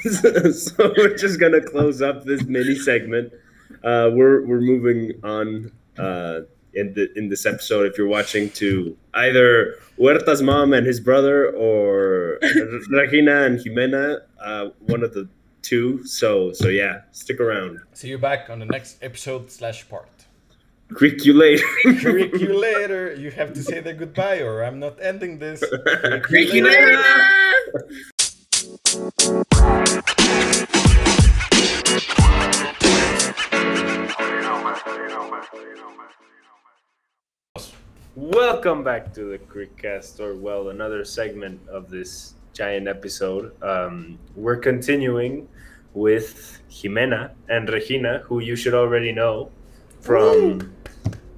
[0.09, 0.51] So.
[0.51, 3.31] so we're just gonna close up this mini segment.
[3.83, 6.41] Uh, we're we're moving on uh,
[6.75, 7.85] in the in this episode.
[7.85, 12.39] If you're watching to either Huerta's mom and his brother, or
[12.89, 15.27] Regina and Jimena, uh, one of the
[15.61, 16.05] two.
[16.05, 17.79] So so yeah, stick around.
[17.93, 20.09] See you back on the next episode slash part.
[20.89, 21.65] Greek you later.
[21.99, 23.15] Creak you later.
[23.15, 25.63] You have to say the goodbye, or I'm not ending this.
[26.21, 27.01] Creak you later.
[38.15, 43.61] Welcome back to the Creekcast, or well, another segment of this giant episode.
[43.61, 45.49] Um, we're continuing
[45.93, 49.51] with Jimena and Regina, who you should already know
[49.99, 50.73] from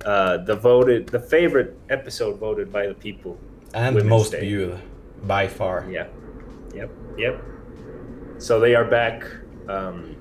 [0.06, 3.40] uh, the voted, the favorite episode voted by the people.
[3.74, 4.42] And Women's most Day.
[4.42, 4.80] viewed
[5.24, 5.84] by far.
[5.90, 6.06] Yeah,
[6.76, 7.44] yep, yep.
[8.38, 9.26] So they are back
[9.68, 10.16] um,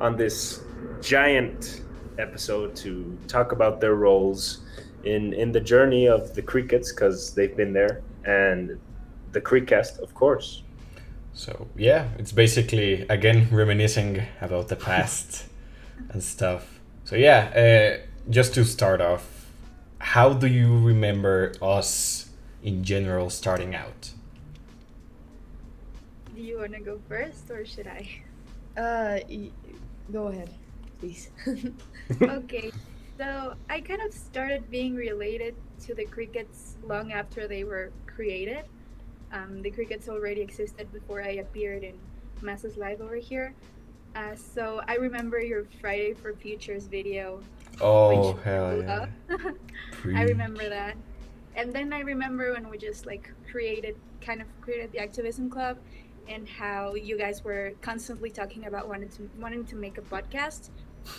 [0.00, 0.60] on this
[1.00, 1.82] giant
[2.16, 4.60] episode to talk about their roles
[5.04, 8.78] in in the journey of the Creeketz because they've been there and
[9.32, 10.62] the Creekcast, of course.
[11.32, 15.46] So yeah, it's basically again reminiscing about the past
[16.10, 16.80] and stuff.
[17.04, 19.46] So yeah, uh, just to start off,
[19.98, 22.30] how do you remember us
[22.62, 24.10] in general starting out?
[26.34, 28.08] Do you want to go first or should I?
[28.76, 29.50] Uh, y-
[30.12, 30.50] go ahead,
[30.98, 31.30] please.
[32.22, 32.70] okay,
[33.20, 38.64] so I kind of started being related to the Creeketz long after they were created.
[39.30, 41.98] Um, the Creeketz already existed before I appeared in
[42.40, 43.54] Masses Live over here.
[44.16, 47.42] Uh, so I remember your Friday for Futures video.
[47.78, 49.02] Oh which hell blew yeah!
[49.02, 49.10] up.
[50.14, 50.96] I remember that.
[51.56, 55.76] And then I remember when we just like created, kind of created the activism club,
[56.26, 60.70] and how you guys were constantly talking about wanting to wanting to make a podcast,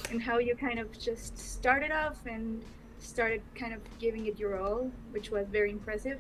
[0.10, 2.64] and how you kind of just started off and
[3.00, 6.20] started kind of giving it your all, which was very impressive.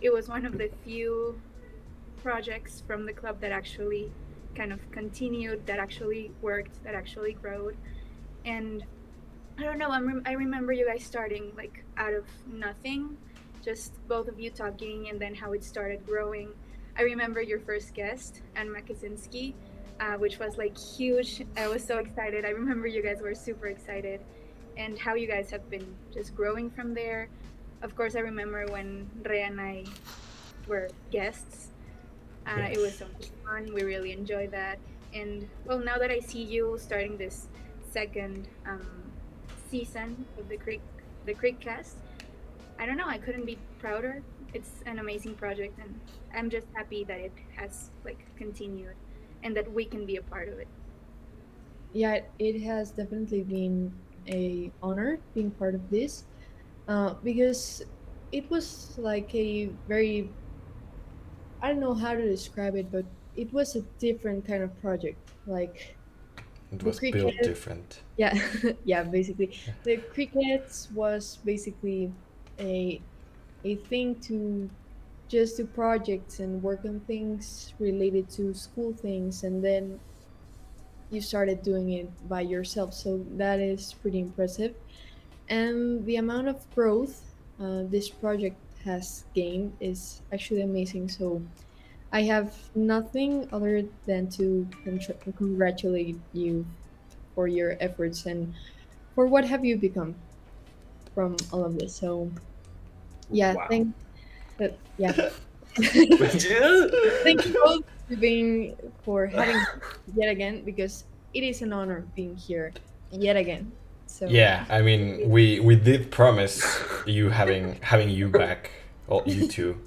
[0.00, 1.40] It was one of the few
[2.22, 4.10] projects from the club that actually
[4.54, 7.76] kind of continued, that actually worked, that actually growed,
[8.44, 8.84] and
[9.58, 9.90] I don't know.
[9.90, 13.16] Rem- I remember you guys starting like out of nothing,
[13.64, 16.50] just both of you talking, and then how it started growing.
[16.96, 19.54] I remember your first guest, Anna Kaczynski,
[20.00, 21.44] uh, which was like huge.
[21.56, 22.44] I was so excited.
[22.44, 24.20] I remember you guys were super excited,
[24.76, 27.28] and how you guys have been just growing from there.
[27.82, 29.84] Of course, I remember when Rea and I
[30.68, 31.68] were guests.
[32.46, 33.72] Uh, It was so much fun.
[33.72, 34.78] We really enjoyed that.
[35.14, 37.48] And well, now that I see you starting this
[37.90, 39.02] second um,
[39.70, 40.80] season of the Creek
[41.26, 41.94] the Creekcast.
[42.78, 43.06] I don't know.
[43.06, 44.22] I couldn't be prouder.
[44.54, 45.98] It's an amazing project, and
[46.34, 48.96] I'm just happy that it has like continued,
[49.42, 50.68] and that we can be a part of it.
[51.92, 53.92] yeah, it- it has definitely been
[54.28, 56.24] a honor being part of this,
[56.88, 57.82] uh, because
[58.32, 60.36] it was like a very
[61.60, 65.32] I don't know how to describe it, but it was a different kind of project.
[65.46, 65.98] Like
[66.72, 68.02] It was Greek built different.
[68.16, 68.34] yeah
[68.84, 72.14] yeah basically the Creeketz was basically
[72.60, 73.04] a
[73.64, 74.70] a thing to
[75.32, 80.00] just do projects and work on things related to school things and then
[81.10, 84.74] you started doing it by yourself so that is pretty impressive
[85.48, 91.42] and the amount of growth uh, this project has gained is actually amazing so
[92.12, 95.00] i have nothing other than to con-
[95.36, 96.66] congratulate you
[97.34, 98.54] for your efforts and
[99.14, 100.16] for what have you become
[101.14, 101.96] from all of this.
[101.96, 102.32] So
[103.30, 103.68] yeah, Wow.
[103.68, 103.94] thank
[104.58, 105.12] but yeah.
[105.74, 109.56] thank you both for being for having
[110.14, 112.72] yet again because it is an honor being here
[113.10, 113.72] yet again.
[114.06, 116.60] So Yeah, I mean, we we did promise
[117.06, 118.70] you having having you back,
[119.06, 119.78] well, you two,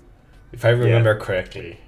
[0.52, 1.80] if I remember correctly.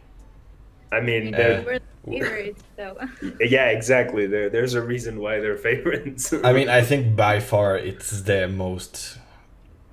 [0.91, 1.63] I mean, Uh, they're-
[2.05, 2.95] We're favorites, so
[3.41, 4.27] yeah, exactly.
[4.27, 6.31] There, there's a reason why they're favorites.
[6.43, 9.17] I mean, I think by far it's the most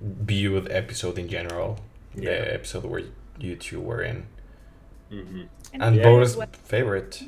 [0.01, 1.79] viewed episode in general.
[2.17, 2.41] Yeah.
[2.45, 3.03] The episode where
[3.39, 4.27] you two were in.
[5.11, 5.43] hmm
[5.73, 6.03] And Yeah.
[6.05, 7.23] bonus what- favorite.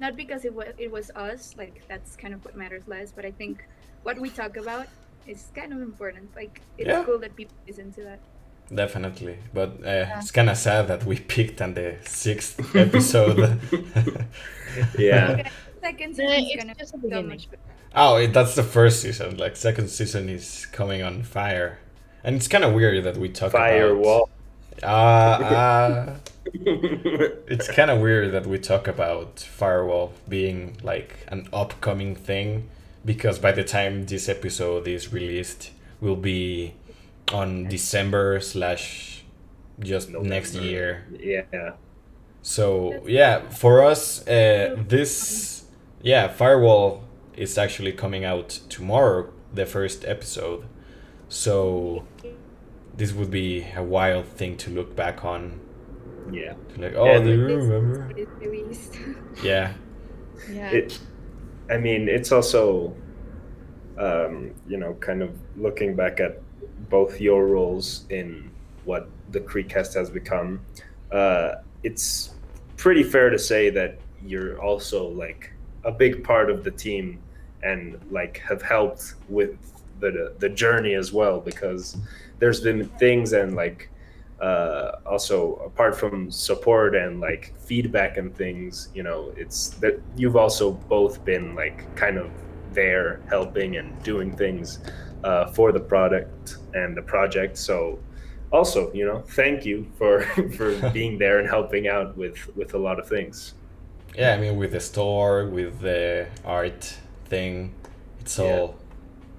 [0.00, 3.24] not because it was it was us like that's kind of what matters less but
[3.24, 3.64] i think
[4.02, 4.86] what we talk about
[5.32, 7.04] is kind of important like it's Yeah.
[7.06, 8.20] cool that people listen to that
[8.74, 13.60] Definitely, but uh, it's kind of sad that we picked on the sixth episode.
[14.98, 15.48] Yeah.
[15.82, 17.28] second season is gonna just a be so beginning.
[17.28, 17.62] much better.
[17.94, 19.36] oh, it, that's the first season.
[19.36, 21.78] Like second season is coming on fire,
[22.24, 24.30] and it's kind of weird that we talk about Firewall.
[24.82, 26.16] Uh, uh,
[26.54, 32.68] it's kind of weird that we talk about firewall being like an upcoming thing
[33.04, 35.70] because by the time this episode is released
[36.00, 36.74] will be
[37.32, 39.22] on december slash
[39.78, 41.72] just next year Yeah.
[42.42, 45.64] so yeah for us uh, this
[46.02, 47.04] yeah firewall
[47.36, 50.64] is actually coming out tomorrow the first episode
[51.32, 52.04] so
[52.96, 55.58] this would be a wild thing to look back on
[56.30, 56.54] Yeah.
[56.76, 58.98] like oh And- do you remember it is released.
[59.42, 59.72] yeah
[60.50, 60.70] Yeah.
[60.70, 60.98] It,
[61.70, 62.94] I mean, it's also,
[63.96, 66.40] um, you know, kind of looking back at
[66.90, 68.50] both your roles in
[68.84, 70.60] what the Creekcast has become.
[71.12, 71.54] Uh,
[71.84, 72.34] it's
[72.76, 75.52] pretty fair to say that you're also like
[75.84, 77.20] a big part of the team
[77.62, 79.56] and like have helped with
[80.10, 81.96] the the journey as well because
[82.38, 83.88] there's been things and like
[84.40, 90.36] uh, also apart from support and like feedback and things you know it's that you've
[90.36, 92.28] also both been like kind of
[92.72, 94.80] there helping and doing things
[95.24, 97.98] uh, for the product and the project so
[98.50, 100.22] also you know thank you for
[100.56, 103.54] for being there and helping out with with a lot of things
[104.18, 106.96] yeah i mean with the store with the art
[107.26, 107.72] thing
[108.20, 108.44] it's Yeah.
[108.58, 108.74] all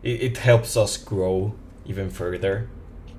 [0.04, 2.70] it, it helps us grow even further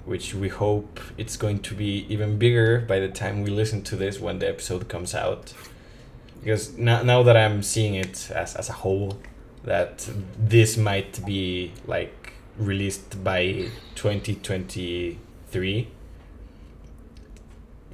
[0.04, 3.96] which we hope it's going to be even bigger by the time we listen to
[3.96, 5.54] this when the episode comes out.
[6.40, 9.18] Because now, now that i'm seeing it as, as a whole
[9.64, 10.06] that
[10.38, 15.88] this might be like released by 2023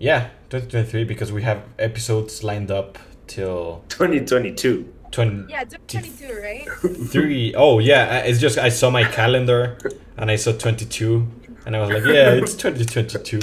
[0.01, 6.69] yeah 2023 because we have episodes lined up till 2022 20 yeah, 2022, right?
[7.11, 7.55] three.
[7.55, 9.77] Oh yeah it's just i saw my calendar
[10.17, 11.27] and i saw 22
[11.67, 13.41] and i was like yeah it's 2022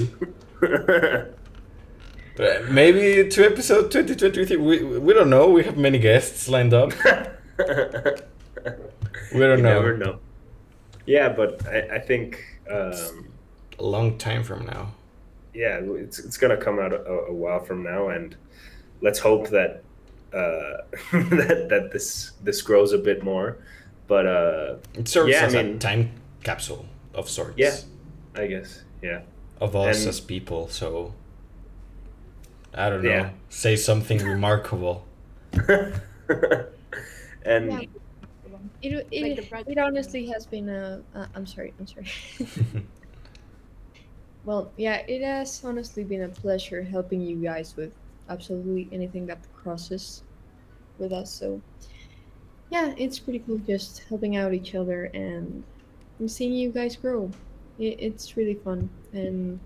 [2.37, 5.49] but maybe to episode 2023 we, we don't know.
[5.49, 6.93] We have many guests lined up.
[9.33, 9.73] We don't you know.
[9.73, 10.19] never know.
[11.05, 13.27] Yeah but i, I think um,
[13.79, 14.93] a long time from now.
[15.53, 18.35] yeah, it's it's gonna come out a, a while from now, and
[19.01, 19.83] let's hope that
[20.33, 23.57] uh, that that this this grows a bit more.
[24.07, 26.11] But uh, it serves Yeah, I as a time
[26.43, 27.75] capsule of sorts Yeah.
[28.35, 29.21] I guess yeah,
[29.59, 31.13] of us And- as people so
[32.73, 33.29] i don't know Yeah.
[33.49, 35.03] say something remarkable
[35.51, 36.01] and
[37.71, 37.81] Yeah.
[38.81, 41.01] It, it, Like it honestly has been a.
[41.15, 41.73] Uh, I'm sorry.
[41.79, 42.05] I'm sorry.
[44.45, 47.91] well, yeah, it has honestly been a pleasure helping you guys with
[48.29, 50.23] absolutely anything that crosses
[50.97, 51.31] with us.
[51.31, 51.61] So,
[52.69, 55.63] yeah, it's pretty cool just helping out each other and
[56.25, 57.31] seeing you guys grow.
[57.79, 59.59] It, it's really fun, and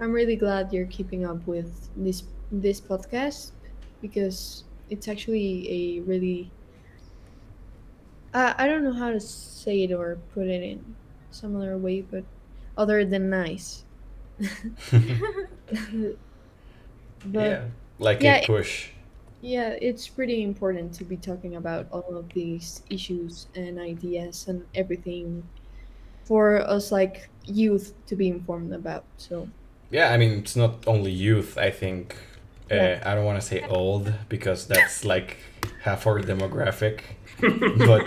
[0.00, 3.52] I'm really glad you're keeping up with this this podcast
[4.00, 6.50] because it's actually a really
[8.34, 10.94] uh, I don't know how to say it or put it in
[11.30, 12.24] some other way, but
[12.76, 13.84] other than nice.
[17.26, 17.64] but yeah
[17.98, 18.88] like Yeah, a it- push
[19.44, 24.64] yeah, it's pretty important to be talking about all of these issues and ideas and
[24.72, 25.42] everything
[26.24, 29.02] for us like youth to be informed about.
[29.16, 29.48] So
[29.90, 31.58] Yeah, I mean, it's not only youth.
[31.58, 32.14] I think
[32.70, 33.02] uh, Yeah.
[33.04, 35.38] I don't want to say old because that's like
[35.82, 37.00] half our demographic,
[37.40, 38.06] but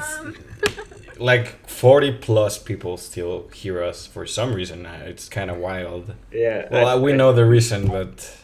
[0.00, 0.34] Um,
[1.18, 4.86] like forty plus people still hear us for some reason.
[4.86, 6.14] Uh, It's kind of wild.
[6.32, 8.36] yeah, Well, I- uh, we I- know the reason, but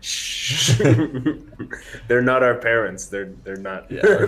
[0.00, 0.76] Shh.
[2.08, 3.06] they're not our parents.
[3.06, 3.90] They're they're not.
[3.90, 4.26] Yeah, our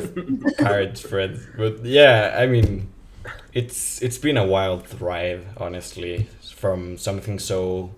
[0.59, 1.47] parents, friends.
[1.57, 2.89] But yeah, I mean,
[3.53, 7.91] it's it's been a wild ride, honestly, from something so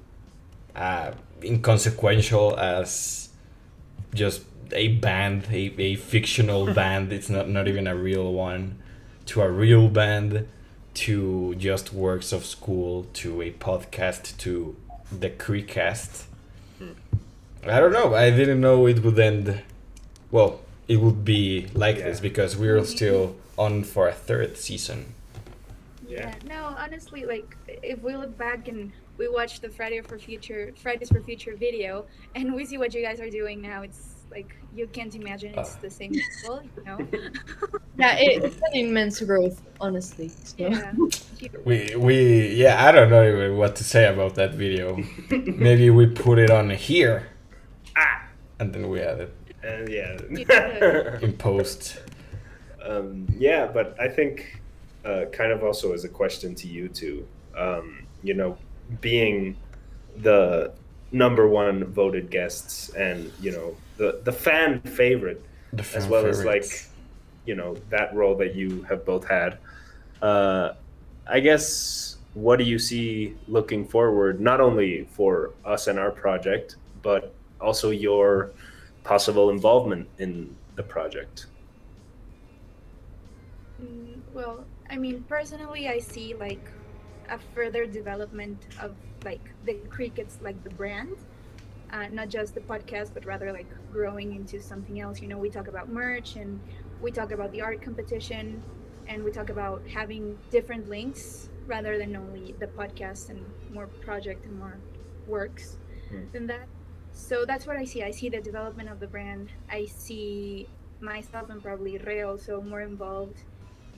[0.75, 3.29] uh, inconsequential as
[4.15, 4.43] just
[4.73, 7.13] a band, a, a fictional band.
[7.13, 8.79] It's not not even a real one,
[9.27, 10.49] to a real band,
[10.95, 14.77] to just works of school, to a podcast, to
[15.11, 16.25] the Creekcast.
[17.65, 18.15] I don't know.
[18.15, 19.63] I didn't know it would end.
[20.31, 22.05] Well, it would be like Yeah.
[22.07, 25.15] this because we're still on for a third season.
[26.09, 26.35] yeah.
[26.47, 31.09] No, honestly, like if we look back and we watch the Friday for Future Fridays
[31.11, 32.05] for Future video,
[32.35, 33.83] and we see what you guys are doing now.
[33.83, 35.81] It's like you can't imagine it's Uh.
[35.83, 36.99] the same people, you know?
[37.99, 40.29] Yeah, it, it's an immense growth, honestly.
[40.29, 40.55] So.
[40.59, 40.93] yeah.
[41.65, 44.97] We we yeah, I don't know even what to say about that video.
[45.31, 47.29] Maybe we put it on here
[47.97, 48.27] ah,
[48.59, 51.19] and then we add it and yeah.
[51.23, 52.01] in post.
[52.85, 54.61] um, yeah, but I think
[55.05, 57.27] uh, kind of also as a question to you too.
[57.57, 58.57] um, you know,
[59.01, 59.57] being
[60.19, 60.73] the
[61.11, 66.27] number one voted guests and you know the the fan favorite The as fan well
[66.27, 66.87] as like
[67.45, 69.59] you know that role that you have both had
[70.23, 70.73] uh
[71.27, 76.77] i guess what do you see looking forward not only for us and our project
[77.03, 78.55] but also your
[79.05, 81.47] possible involvement in the project
[83.81, 86.71] Mm, Well, I mean, personally, I see like
[87.29, 91.17] a further development of like the Creeketz, like the brand,
[91.91, 95.21] uh, not just the podcast, but rather like growing into something else.
[95.21, 96.61] You know, we talk about merch and
[97.01, 98.65] we talk about the art competition
[99.07, 104.47] and we talk about having different links rather than only the podcast and more project
[104.47, 104.83] and more
[105.27, 106.27] works Hmm.
[106.33, 106.69] than that.
[107.15, 108.03] So that's what I see.
[108.03, 109.51] I see the development of the brand.
[109.71, 110.69] I see
[111.01, 113.43] myself and probably Ray also more involved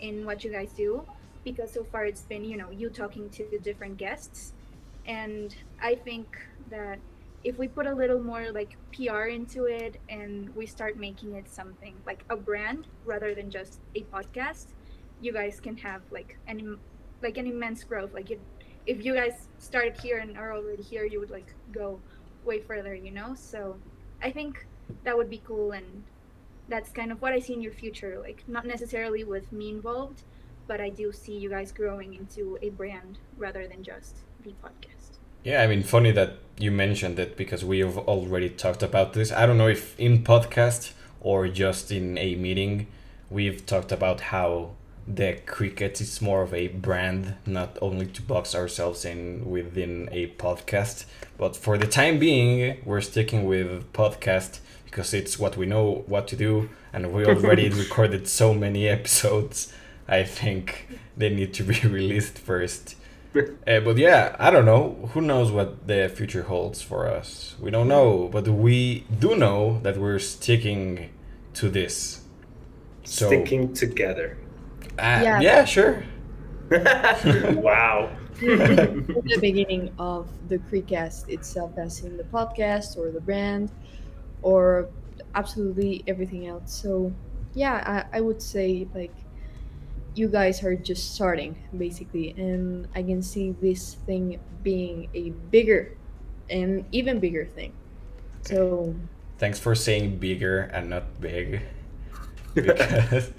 [0.00, 1.04] in what you guys do
[1.44, 4.52] because so far it's been you know you talking to the different guests
[5.06, 6.38] and i think
[6.70, 6.98] that
[7.44, 11.48] if we put a little more like pr into it and we start making it
[11.48, 14.66] something like a brand rather than just a podcast
[15.20, 16.78] you guys can have like an
[17.22, 18.40] like an immense growth like it,
[18.86, 22.00] if you guys started here and are already here you would like go
[22.44, 23.76] way further you know so
[24.22, 24.66] i think
[25.04, 26.04] that would be cool and
[26.68, 28.18] that's kind of what I see in your future.
[28.20, 30.22] Like not necessarily with me involved,
[30.66, 35.18] but I do see you guys growing into a brand rather than just the podcast.
[35.42, 39.30] Yeah, I mean, funny that you mentioned it because we have already talked about this.
[39.30, 42.86] I don't know if in podcast or just in a meeting,
[43.28, 44.70] we've talked about how
[45.06, 50.28] the cricket is more of a brand, not only to box ourselves in within a
[50.28, 51.04] podcast.
[51.36, 56.28] But for the time being, we're sticking with podcast because it's what we know what
[56.28, 59.72] to do, and we already recorded so many episodes.
[60.08, 60.86] I think
[61.16, 62.96] they need to be released first.
[63.66, 65.10] Uh, but yeah, I don't know.
[65.12, 67.56] Who knows what the future holds for us?
[67.58, 71.10] We don't know, but we do know that we're sticking
[71.54, 72.20] to this.
[73.02, 74.38] So, sticking together
[74.98, 75.40] uh, Yeah.
[75.40, 76.04] yeah, sure.
[77.60, 83.70] wow From the beginning of the Creekcast itself, as in the podcast or the brand
[84.42, 84.88] or
[85.36, 86.82] absolutely everything else.
[86.82, 87.12] So,
[87.54, 89.14] yeah, I, I would say like
[90.16, 95.96] you guys are just starting basically, and I can see this thing being a bigger
[96.50, 97.72] and even bigger thing.
[98.42, 98.94] So,
[99.38, 101.62] Thanks for saying bigger and not big.
[102.54, 103.32] Because,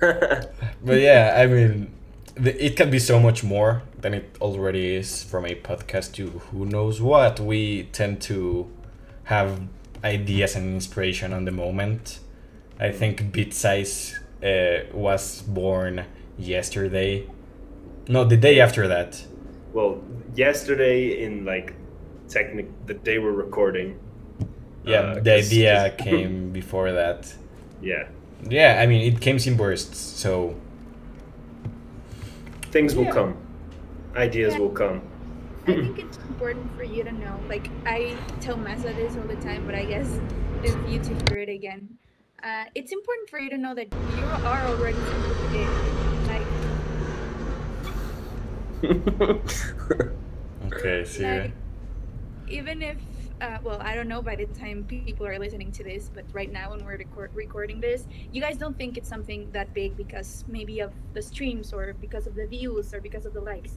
[0.00, 1.92] but yeah, I mean,
[2.34, 6.28] the, it can be so much more than it already is from a podcast to
[6.50, 7.40] who knows what.
[7.40, 8.70] We tend to
[9.24, 9.60] have
[10.04, 12.20] ideas and inspiration on the moment.
[12.78, 16.04] I think Bit Size uh, was born
[16.38, 17.26] yesterday.
[18.08, 19.24] No, the day after that.
[19.72, 20.00] well
[20.34, 21.74] yesterday in like
[22.28, 23.98] technic the day we're recording
[24.84, 27.34] Yeah, Uh, the idea came before that.
[27.80, 28.08] Yeah
[28.48, 30.54] Yeah, I mean, it came in bursts, so
[32.70, 33.12] things will Yeah.
[33.12, 33.36] come
[34.16, 34.60] ideas Yeah.
[34.60, 35.02] will come
[35.66, 37.40] I think it's important for you to know.
[37.48, 40.20] Like I tell Mesa this all the time, but I guess
[40.62, 41.88] it's for you to hear it again.
[42.42, 44.98] Uh, it's important for you to know that you are already.
[46.28, 46.46] Like
[50.66, 51.24] okay, see.
[51.24, 51.50] Like,
[52.48, 52.96] even if,
[53.40, 56.50] uh, well, I don't know by the time people are listening to this, but right
[56.50, 60.44] now when we're record- recording this, you guys don't think it's something that big because
[60.48, 63.76] maybe of the streams or because of the views or because of the likes.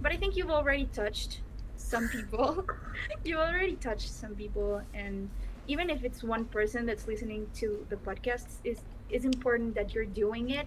[0.00, 1.40] But I think you've already touched
[1.76, 2.64] some people.
[3.24, 5.30] you've already touched some people, and
[5.68, 10.04] even if it's one person that's listening to the podcast, is is important that you're
[10.04, 10.66] doing it,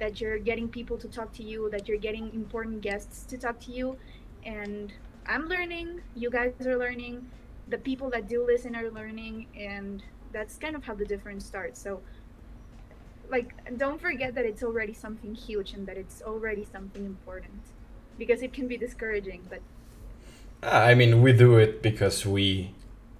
[0.00, 3.60] that you're getting people to talk to you, that you're getting important guests to talk
[3.60, 3.96] to you,
[4.44, 4.92] and
[5.28, 7.26] I'm learning, you guys are learning,
[7.68, 10.02] the people that do listen are learning, and
[10.32, 11.80] that's kind of how the difference starts.
[11.80, 12.00] So,
[13.28, 17.60] like, don't forget that it's already something huge and that it's already something important
[18.18, 19.60] because it can be discouraging, but
[20.62, 22.72] I mean, we do it because we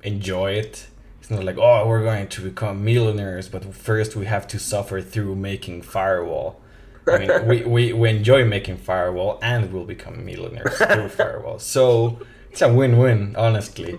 [0.02, 0.88] enjoy it.
[1.20, 5.00] It's not like, oh, we're going to become millionaires, but first we have to suffer
[5.00, 6.60] through making Firewall.
[7.08, 11.58] I mean, we, we, we enjoy making firewall and we'll become millionaires through firewall.
[11.58, 12.20] So
[12.50, 13.98] it's a win-win, honestly.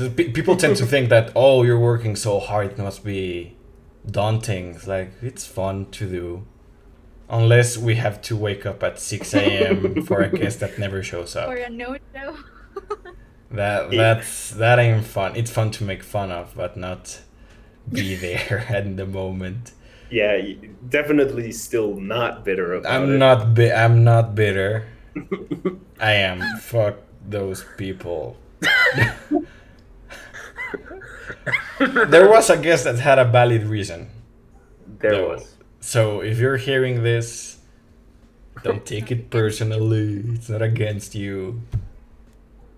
[0.00, 3.54] So pe- people tend to think that oh, you're working so hard, it must be
[4.10, 4.74] daunting.
[4.76, 6.46] It's like it's fun to do,
[7.28, 10.02] unless we have to wake up at six a.m.
[10.06, 11.50] for a guest that never shows up.
[11.50, 12.36] Or a no show.
[13.50, 15.36] That that's that ain't fun.
[15.36, 17.20] It's fun to make fun of, but not
[17.92, 19.72] be there at the moment.
[20.10, 20.40] Yeah,
[20.88, 23.18] definitely still not bitter about I'm it.
[23.18, 24.86] not bi- I'm not bitter.
[26.00, 26.40] I am.
[26.60, 28.38] Fuck those people.
[32.08, 34.08] there was a guest that had a valid reason.
[34.98, 35.28] there though.
[35.30, 35.54] was.
[35.80, 37.58] So if you're hearing this,
[38.62, 40.22] don't take it personally.
[40.34, 41.62] It's not against you.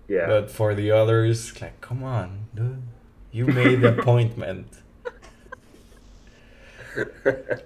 [0.07, 0.27] Yeah.
[0.27, 2.81] But for the others, like, come on, dude.
[3.31, 4.67] You made the appointment.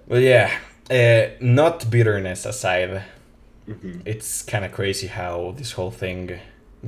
[0.08, 0.52] But yeah,
[0.90, 3.04] uh, not bitterness aside,
[3.68, 4.02] Mhm.
[4.06, 6.40] it's kind of crazy how this whole thing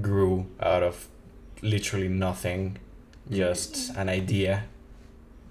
[0.02, 1.10] grew out of
[1.62, 2.78] literally nothing,
[3.30, 4.64] just an idea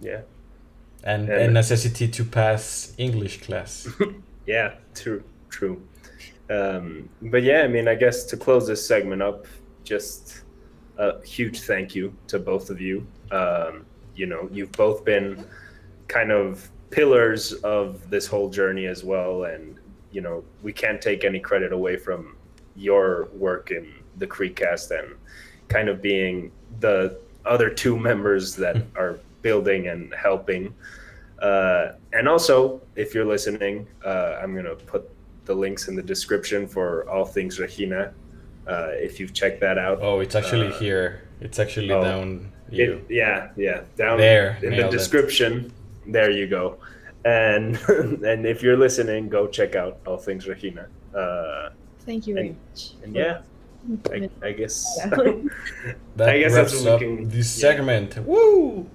[0.01, 0.23] Yeah.
[1.05, 1.39] and Yeah.
[1.41, 3.87] a necessity to pass English class.
[4.47, 5.83] Yeah, true, true.
[6.49, 9.45] Um, but yeah, I mean, I guess to close this segment up,
[9.85, 10.41] just
[10.97, 13.07] a huge thank you to both of you.
[13.31, 13.85] Um,
[14.17, 15.45] you know, you've both been
[16.07, 19.77] kind of pillars of this whole journey as well, and
[20.13, 22.35] you know, we can't take any credit away from
[22.75, 25.15] your work in the Creekcast and
[25.69, 26.51] kind of being
[26.81, 30.75] the other two members that are building and helping.
[31.41, 35.09] Uh, and also, if you're listening, uh, I'm going to put
[35.47, 38.13] the links in the description for all things Regina.
[38.67, 39.99] Uh, if you've checked that out.
[40.03, 41.23] Oh, it's actually Uh, here.
[41.41, 42.03] It's actually oh.
[42.05, 42.95] down you.
[43.09, 43.81] It, yeah, yeah.
[43.97, 44.99] Down There, in the nailed it.
[44.99, 45.73] description.
[46.07, 46.77] There you go.
[47.25, 47.77] And
[48.31, 50.87] and if you're listening, go check out all things Regina.
[51.15, 51.71] Uh,
[52.05, 52.91] Thank you very And- much.
[53.05, 53.41] and yeah,
[54.13, 54.99] I, I guess.
[56.17, 57.71] that I guess wraps that's up we can- this yeah.
[57.71, 58.19] segment.
[58.27, 58.87] Woo!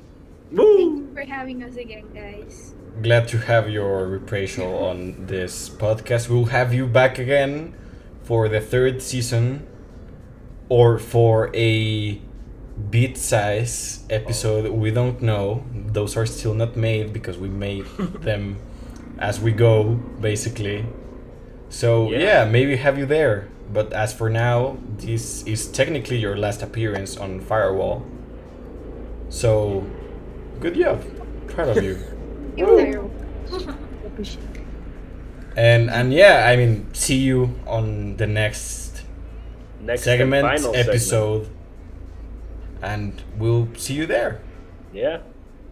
[0.51, 0.77] Woo!
[0.77, 2.73] Thank you for having us again, guys.
[3.01, 6.29] Glad to have your reprisal on this podcast.
[6.29, 7.75] We'll have you back again
[8.23, 9.65] for the third season
[10.69, 12.21] or for a
[12.91, 14.69] bit size episode.
[14.71, 15.63] We don't know.
[15.73, 17.85] Those are still not made because we made
[18.21, 18.57] them
[19.17, 20.85] as we go, basically.
[21.69, 22.19] So, Yeah.
[22.19, 23.47] yeah, maybe have you there.
[23.73, 28.05] But as for now, this is technically your last appearance on Firewall.
[29.29, 29.85] So,
[30.59, 31.03] good job.
[31.47, 31.97] Proud of you.
[32.55, 33.11] It was terrible.
[34.05, 34.61] Appreciate it.
[35.55, 39.03] And and yeah, I mean, see you on the next
[39.81, 41.49] Next segment and final episode,
[42.81, 44.41] and we'll see you there.
[44.93, 44.93] Segment.
[44.93, 45.19] Yeah.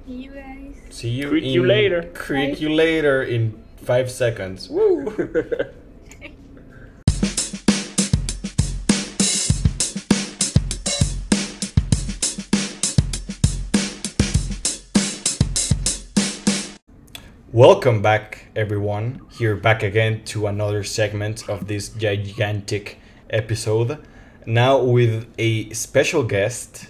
[0.07, 0.75] you guys.
[0.89, 1.29] See you.
[1.29, 2.09] Creak you later.
[2.13, 2.59] Creak Bye.
[2.59, 4.69] you later in five seconds.
[4.69, 5.05] Woo!
[17.51, 19.21] Welcome back, everyone.
[19.31, 22.97] Here, back again to another segment of this gigantic
[23.29, 23.97] episode.
[24.45, 26.87] Now, with a special guest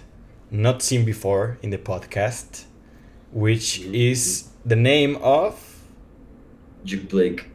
[0.50, 2.64] not seen before in the podcast,
[3.32, 5.80] which is the name of.
[6.84, 7.46] Juke Blake.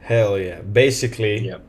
[0.00, 0.60] Hell yeah.
[0.60, 1.62] Basically, Yep.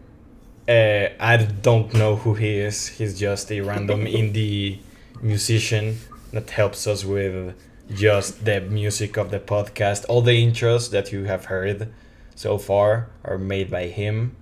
[0.68, 2.88] uh, I don't know who he is.
[2.88, 4.80] He's just a random indie
[5.22, 6.00] musician
[6.32, 7.56] that helps us with
[7.94, 10.06] just the music of the podcast.
[10.10, 11.94] All the intros that you have heard
[12.36, 14.36] so far are made by him.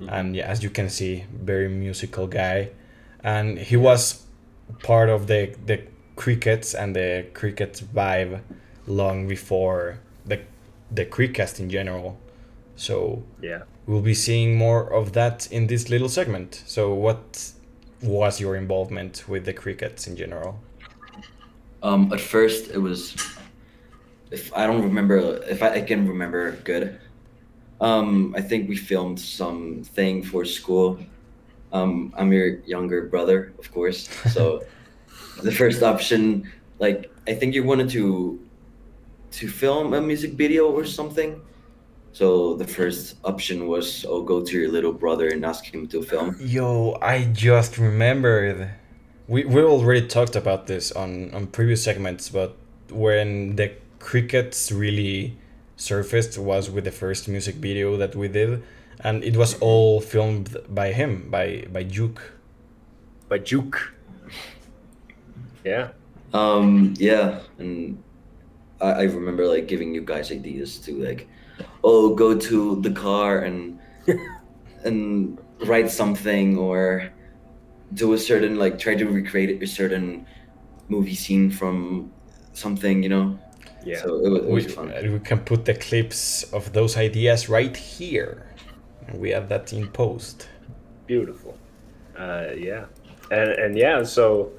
[0.00, 0.08] Mm-hmm.
[0.10, 2.70] And yeah, as you can see, very musical guy.
[3.24, 4.22] And he was
[4.82, 5.82] part of the the
[6.16, 8.40] Creeketz and the cricket vibe
[8.86, 10.40] long before the
[10.90, 12.18] the Creekcast in general.
[12.76, 13.62] So Yeah.
[13.86, 16.62] we'll be seeing more of that in this little segment.
[16.66, 17.52] So, what
[18.02, 20.60] was your involvement with the Creeketz in general?
[21.82, 23.16] Um, at first, it was.
[24.30, 27.00] If I don't remember, if I, I can remember good,
[27.80, 30.98] um, I think we filmed something for school.
[31.72, 34.08] Um, I'm your younger brother, of course.
[34.32, 34.64] So,
[35.42, 38.38] the first option, like I think you wanted to,
[39.32, 41.40] to film a music video or something.
[42.12, 46.02] So the first option was, oh, go to your little brother and ask him to
[46.02, 46.36] film.
[46.40, 48.70] Yo, I just remembered.
[49.28, 52.56] We we already talked about this on on previous segments, but
[52.90, 55.36] when the Creeketz really
[55.76, 58.62] surfaced was with the first music video that we did,
[59.00, 62.22] and it was all filmed by him, by by Juke.
[63.28, 63.92] By Juke.
[65.62, 65.88] Yeah.
[66.32, 68.02] Um, yeah, and
[68.80, 71.28] I, I remember like giving you guys ideas to like,
[71.84, 73.78] oh, go to the car and
[74.84, 77.12] and write something or
[77.94, 80.26] do a certain like try to recreate a certain
[80.88, 82.12] movie scene from
[82.52, 83.38] something, you know.
[83.84, 84.02] Yeah.
[84.02, 84.92] So it, wa- it we, was fun.
[85.12, 88.46] we can put the clips of those ideas right here.
[89.14, 90.48] We have that in post.
[91.06, 91.56] Beautiful.
[92.16, 92.86] Uh, yeah,
[93.30, 94.52] and and yeah, so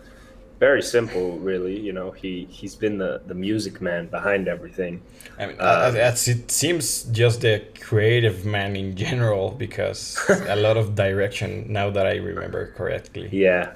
[0.59, 1.79] very simple, really.
[1.79, 5.01] You know, he he's been the the music man behind everything.
[5.39, 10.17] I mean, Uh, uh, that's, it seems just the creative man in general because
[10.47, 13.29] a lot of direction now that I remember correctly.
[13.31, 13.73] Yeah,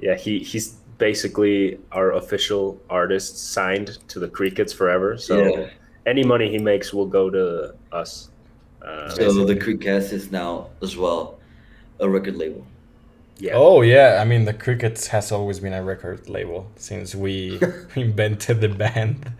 [0.00, 0.14] yeah.
[0.16, 5.16] He he's basically our official artist signed to the Creeketz forever.
[5.18, 5.70] So Yeah.
[6.06, 8.30] any money he makes will go to us.
[8.82, 11.38] Uh, So the Creekcast is now as well
[11.98, 12.64] a record label.
[13.42, 13.54] Yeah.
[13.56, 17.58] Oh yeah, I mean the Creeketz has always been a record label since we
[17.96, 19.32] invented the band.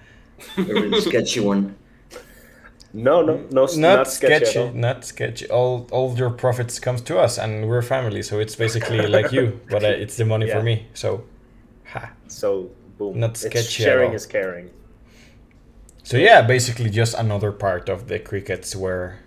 [0.59, 1.77] A really sketchy one.
[2.95, 3.67] No, no, no.
[3.67, 4.45] Not, Not, sketchy.
[4.47, 5.49] sketchy, not sketchy.
[5.49, 9.61] All all your profits comes to us, and we're family, so it's basically like you,
[9.71, 10.87] but uh, it's the money for me.
[10.95, 11.25] So,
[11.87, 12.11] ha.
[12.29, 13.21] So boom.
[13.21, 14.17] Not It's sketchy at sharing all.
[14.17, 14.71] is caring.
[16.03, 19.21] So yeah, basically just another part of the Creeketz where,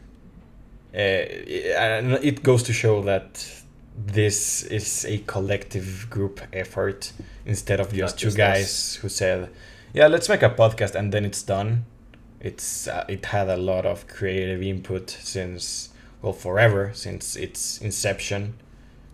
[0.94, 3.64] uh, and it goes to show that
[3.98, 7.12] this is a collective group effort
[7.46, 9.50] instead of just two guys who said,
[9.94, 11.86] "Yeah, let's make a podcast and then it's done."
[12.40, 15.90] It's uh, it had a lot of creative input since
[16.22, 18.56] well forever since its inception,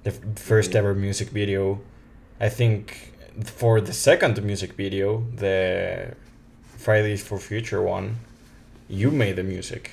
[0.04, 0.76] the first Mhm.
[0.76, 1.82] ever music video.
[2.40, 3.14] I think
[3.46, 6.16] for the second music video, the
[6.78, 8.18] Fridays for Future one,
[8.90, 9.92] you made the music.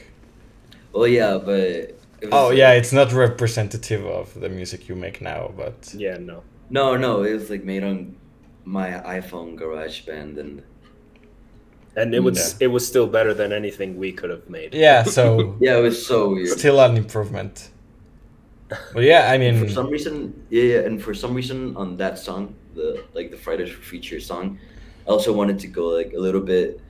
[0.94, 4.94] Oh yeah, but it was, Oh uh, yeah, it's not representative of the music you
[4.96, 6.44] make now, but Yeah, no.
[6.70, 8.16] No, no, it was like made on
[8.64, 10.62] my iPhone GarageBand and
[11.96, 12.58] And it was Yeah.
[12.60, 14.74] it was still better than anything we could have made.
[14.74, 16.60] yeah, so yeah, it was so weird.
[16.60, 17.70] still an improvement.
[18.92, 21.96] But yeah, I And mean, for some reason, yeah, yeah, and for some reason on
[21.98, 24.58] that song, the like the Fridays for Future song,
[25.06, 26.80] I also wanted to go like a little bit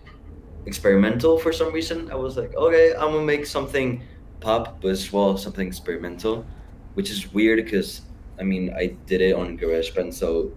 [0.67, 2.11] experimental for some reason.
[2.13, 4.03] I was like, okay, I'm gonna make something
[4.41, 6.47] pop, but as well something experimental,
[6.95, 8.03] which is weird because
[8.39, 10.53] I mean I did it on GarageBand, so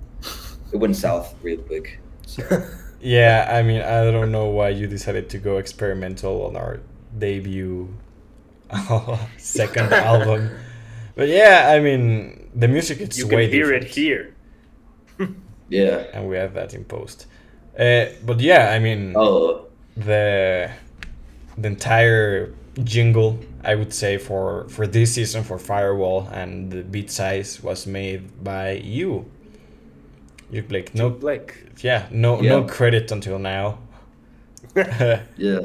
[0.72, 2.00] it went south real quick.
[2.26, 2.44] So,
[3.02, 6.80] yeah, I mean, I don't know why you decided to go experimental on our
[7.18, 7.94] debut
[9.38, 10.52] second album.
[11.16, 13.84] But yeah, I mean, the music it's you way can hear different.
[13.84, 14.36] it here.
[15.70, 16.06] yeah.
[16.14, 17.28] and we have that in post.
[17.78, 20.72] Uh, but yeah, I mean, Oh, the
[21.58, 22.54] the entire
[22.84, 27.86] jingle I would say for for this season for Firewall and the bit size was
[27.88, 29.26] made by you.
[30.50, 31.54] You Blake, no, Blake.
[31.82, 33.78] yeah, no, no credit until now.
[34.76, 35.60] yeah.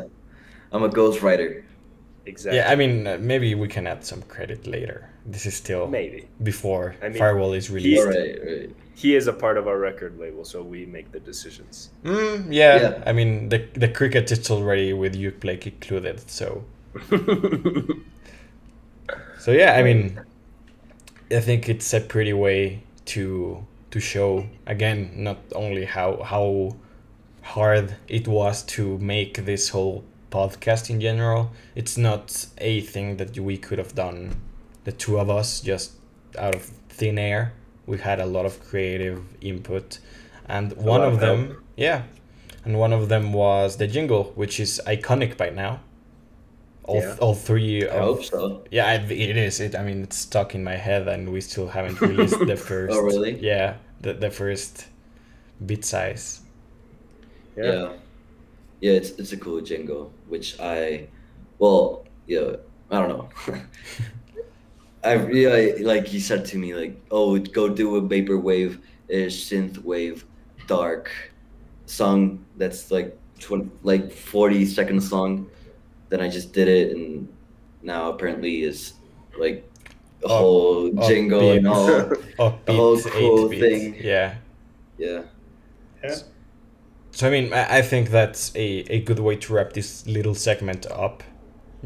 [0.73, 1.62] I'm a ghostwriter.
[2.27, 2.59] Exactly.
[2.59, 5.09] yeah, I mean, uh, maybe we can add some credit later.
[5.24, 6.28] This is still Maybe.
[6.43, 8.02] before I mean, Firewall is he's- released.
[8.02, 8.70] All right, right.
[8.94, 11.90] He is a part of our record label, so we make the decisions.
[12.05, 13.02] Mm, yeah, Yeah.
[13.06, 16.64] I mean, the the cricket is already with you Blake included, so
[19.47, 20.20] So yeah, I mean,
[21.31, 22.82] I think it's a pretty way
[23.14, 26.74] to to show again not only how how
[27.43, 31.52] hard it was to make this whole podcast in general.
[31.77, 34.35] It's not a thing that we could have done,
[34.82, 35.93] the two of us, just
[36.36, 37.52] out of thin air.
[37.86, 40.01] We had a lot of creative input,
[40.47, 42.02] and one of them, yeah,
[42.64, 45.78] and one of them was the jingle, which is iconic by now.
[46.87, 47.17] All, Yeah.
[47.21, 48.65] all three I of hope so.
[48.71, 49.61] yeah, it is.
[49.61, 49.75] It.
[49.75, 52.95] I mean, it's stuck in my head, and we still haven't released the first.
[52.95, 53.39] Oh, really?
[53.41, 54.87] Yeah, the the first
[55.65, 56.43] bit size.
[57.57, 57.93] Yeah.
[58.81, 58.93] yeah.
[58.93, 61.09] it's it's a cool jingle, which I
[61.59, 62.57] well, yeah,
[62.91, 63.29] I don't know.
[65.05, 69.79] I really like he said to me like, "Oh, go do a vaporwave ish synth
[69.85, 70.25] wave
[70.67, 71.11] dark
[71.87, 75.49] song that's like tw- like 40 second song."
[76.09, 77.28] Then I just did it and
[77.83, 78.95] now apparently is
[79.39, 79.69] like
[80.23, 81.89] a Up- whole jingle and all.
[82.39, 83.61] Upbeat, whole cool 8-bit.
[83.61, 83.97] thing.
[84.01, 84.35] Yeah.
[84.99, 85.23] Yeah.
[87.16, 90.35] So I mean, I, I think that's a, a good way to wrap this little
[90.35, 91.23] segment up.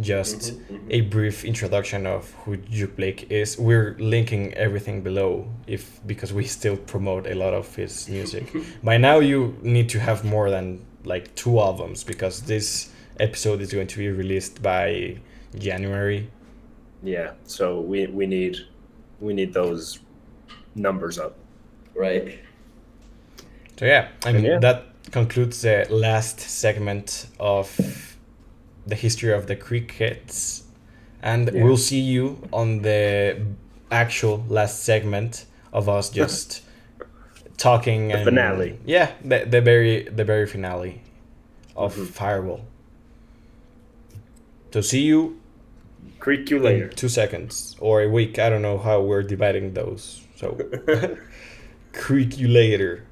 [0.01, 0.87] Just mm-hmm, mm-hmm.
[0.91, 3.59] a brief introduction of who Duke Blake is.
[3.59, 8.53] We're linking everything below, if because we still promote a lot of his music.
[8.83, 13.73] By now, you need to have more than like two albums because this episode is
[13.73, 15.19] going to be released by
[15.59, 16.31] January.
[17.03, 17.33] Yeah.
[17.45, 18.59] So we we need
[19.21, 19.99] we need those
[20.75, 21.37] numbers up.
[21.95, 22.39] Right.
[23.79, 24.59] So yeah, I mean yeah.
[24.59, 27.77] that concludes the last segment of
[28.87, 30.63] the history of the Creeketz,
[31.23, 31.65] and Yeah.
[31.65, 33.41] we'll see you on the
[33.91, 36.63] actual last segment of us just
[37.57, 38.09] talking.
[38.09, 38.79] The and, finale.
[38.85, 41.01] Yeah, the, the very the very finale
[41.75, 42.07] of Mhm.
[42.07, 42.61] Firewall.
[44.73, 45.41] So see you
[46.19, 46.89] Creak you later.
[46.89, 48.39] two seconds or a week.
[48.39, 50.23] I don't know how we're dividing those.
[50.37, 50.59] So
[51.93, 53.07] creak you later.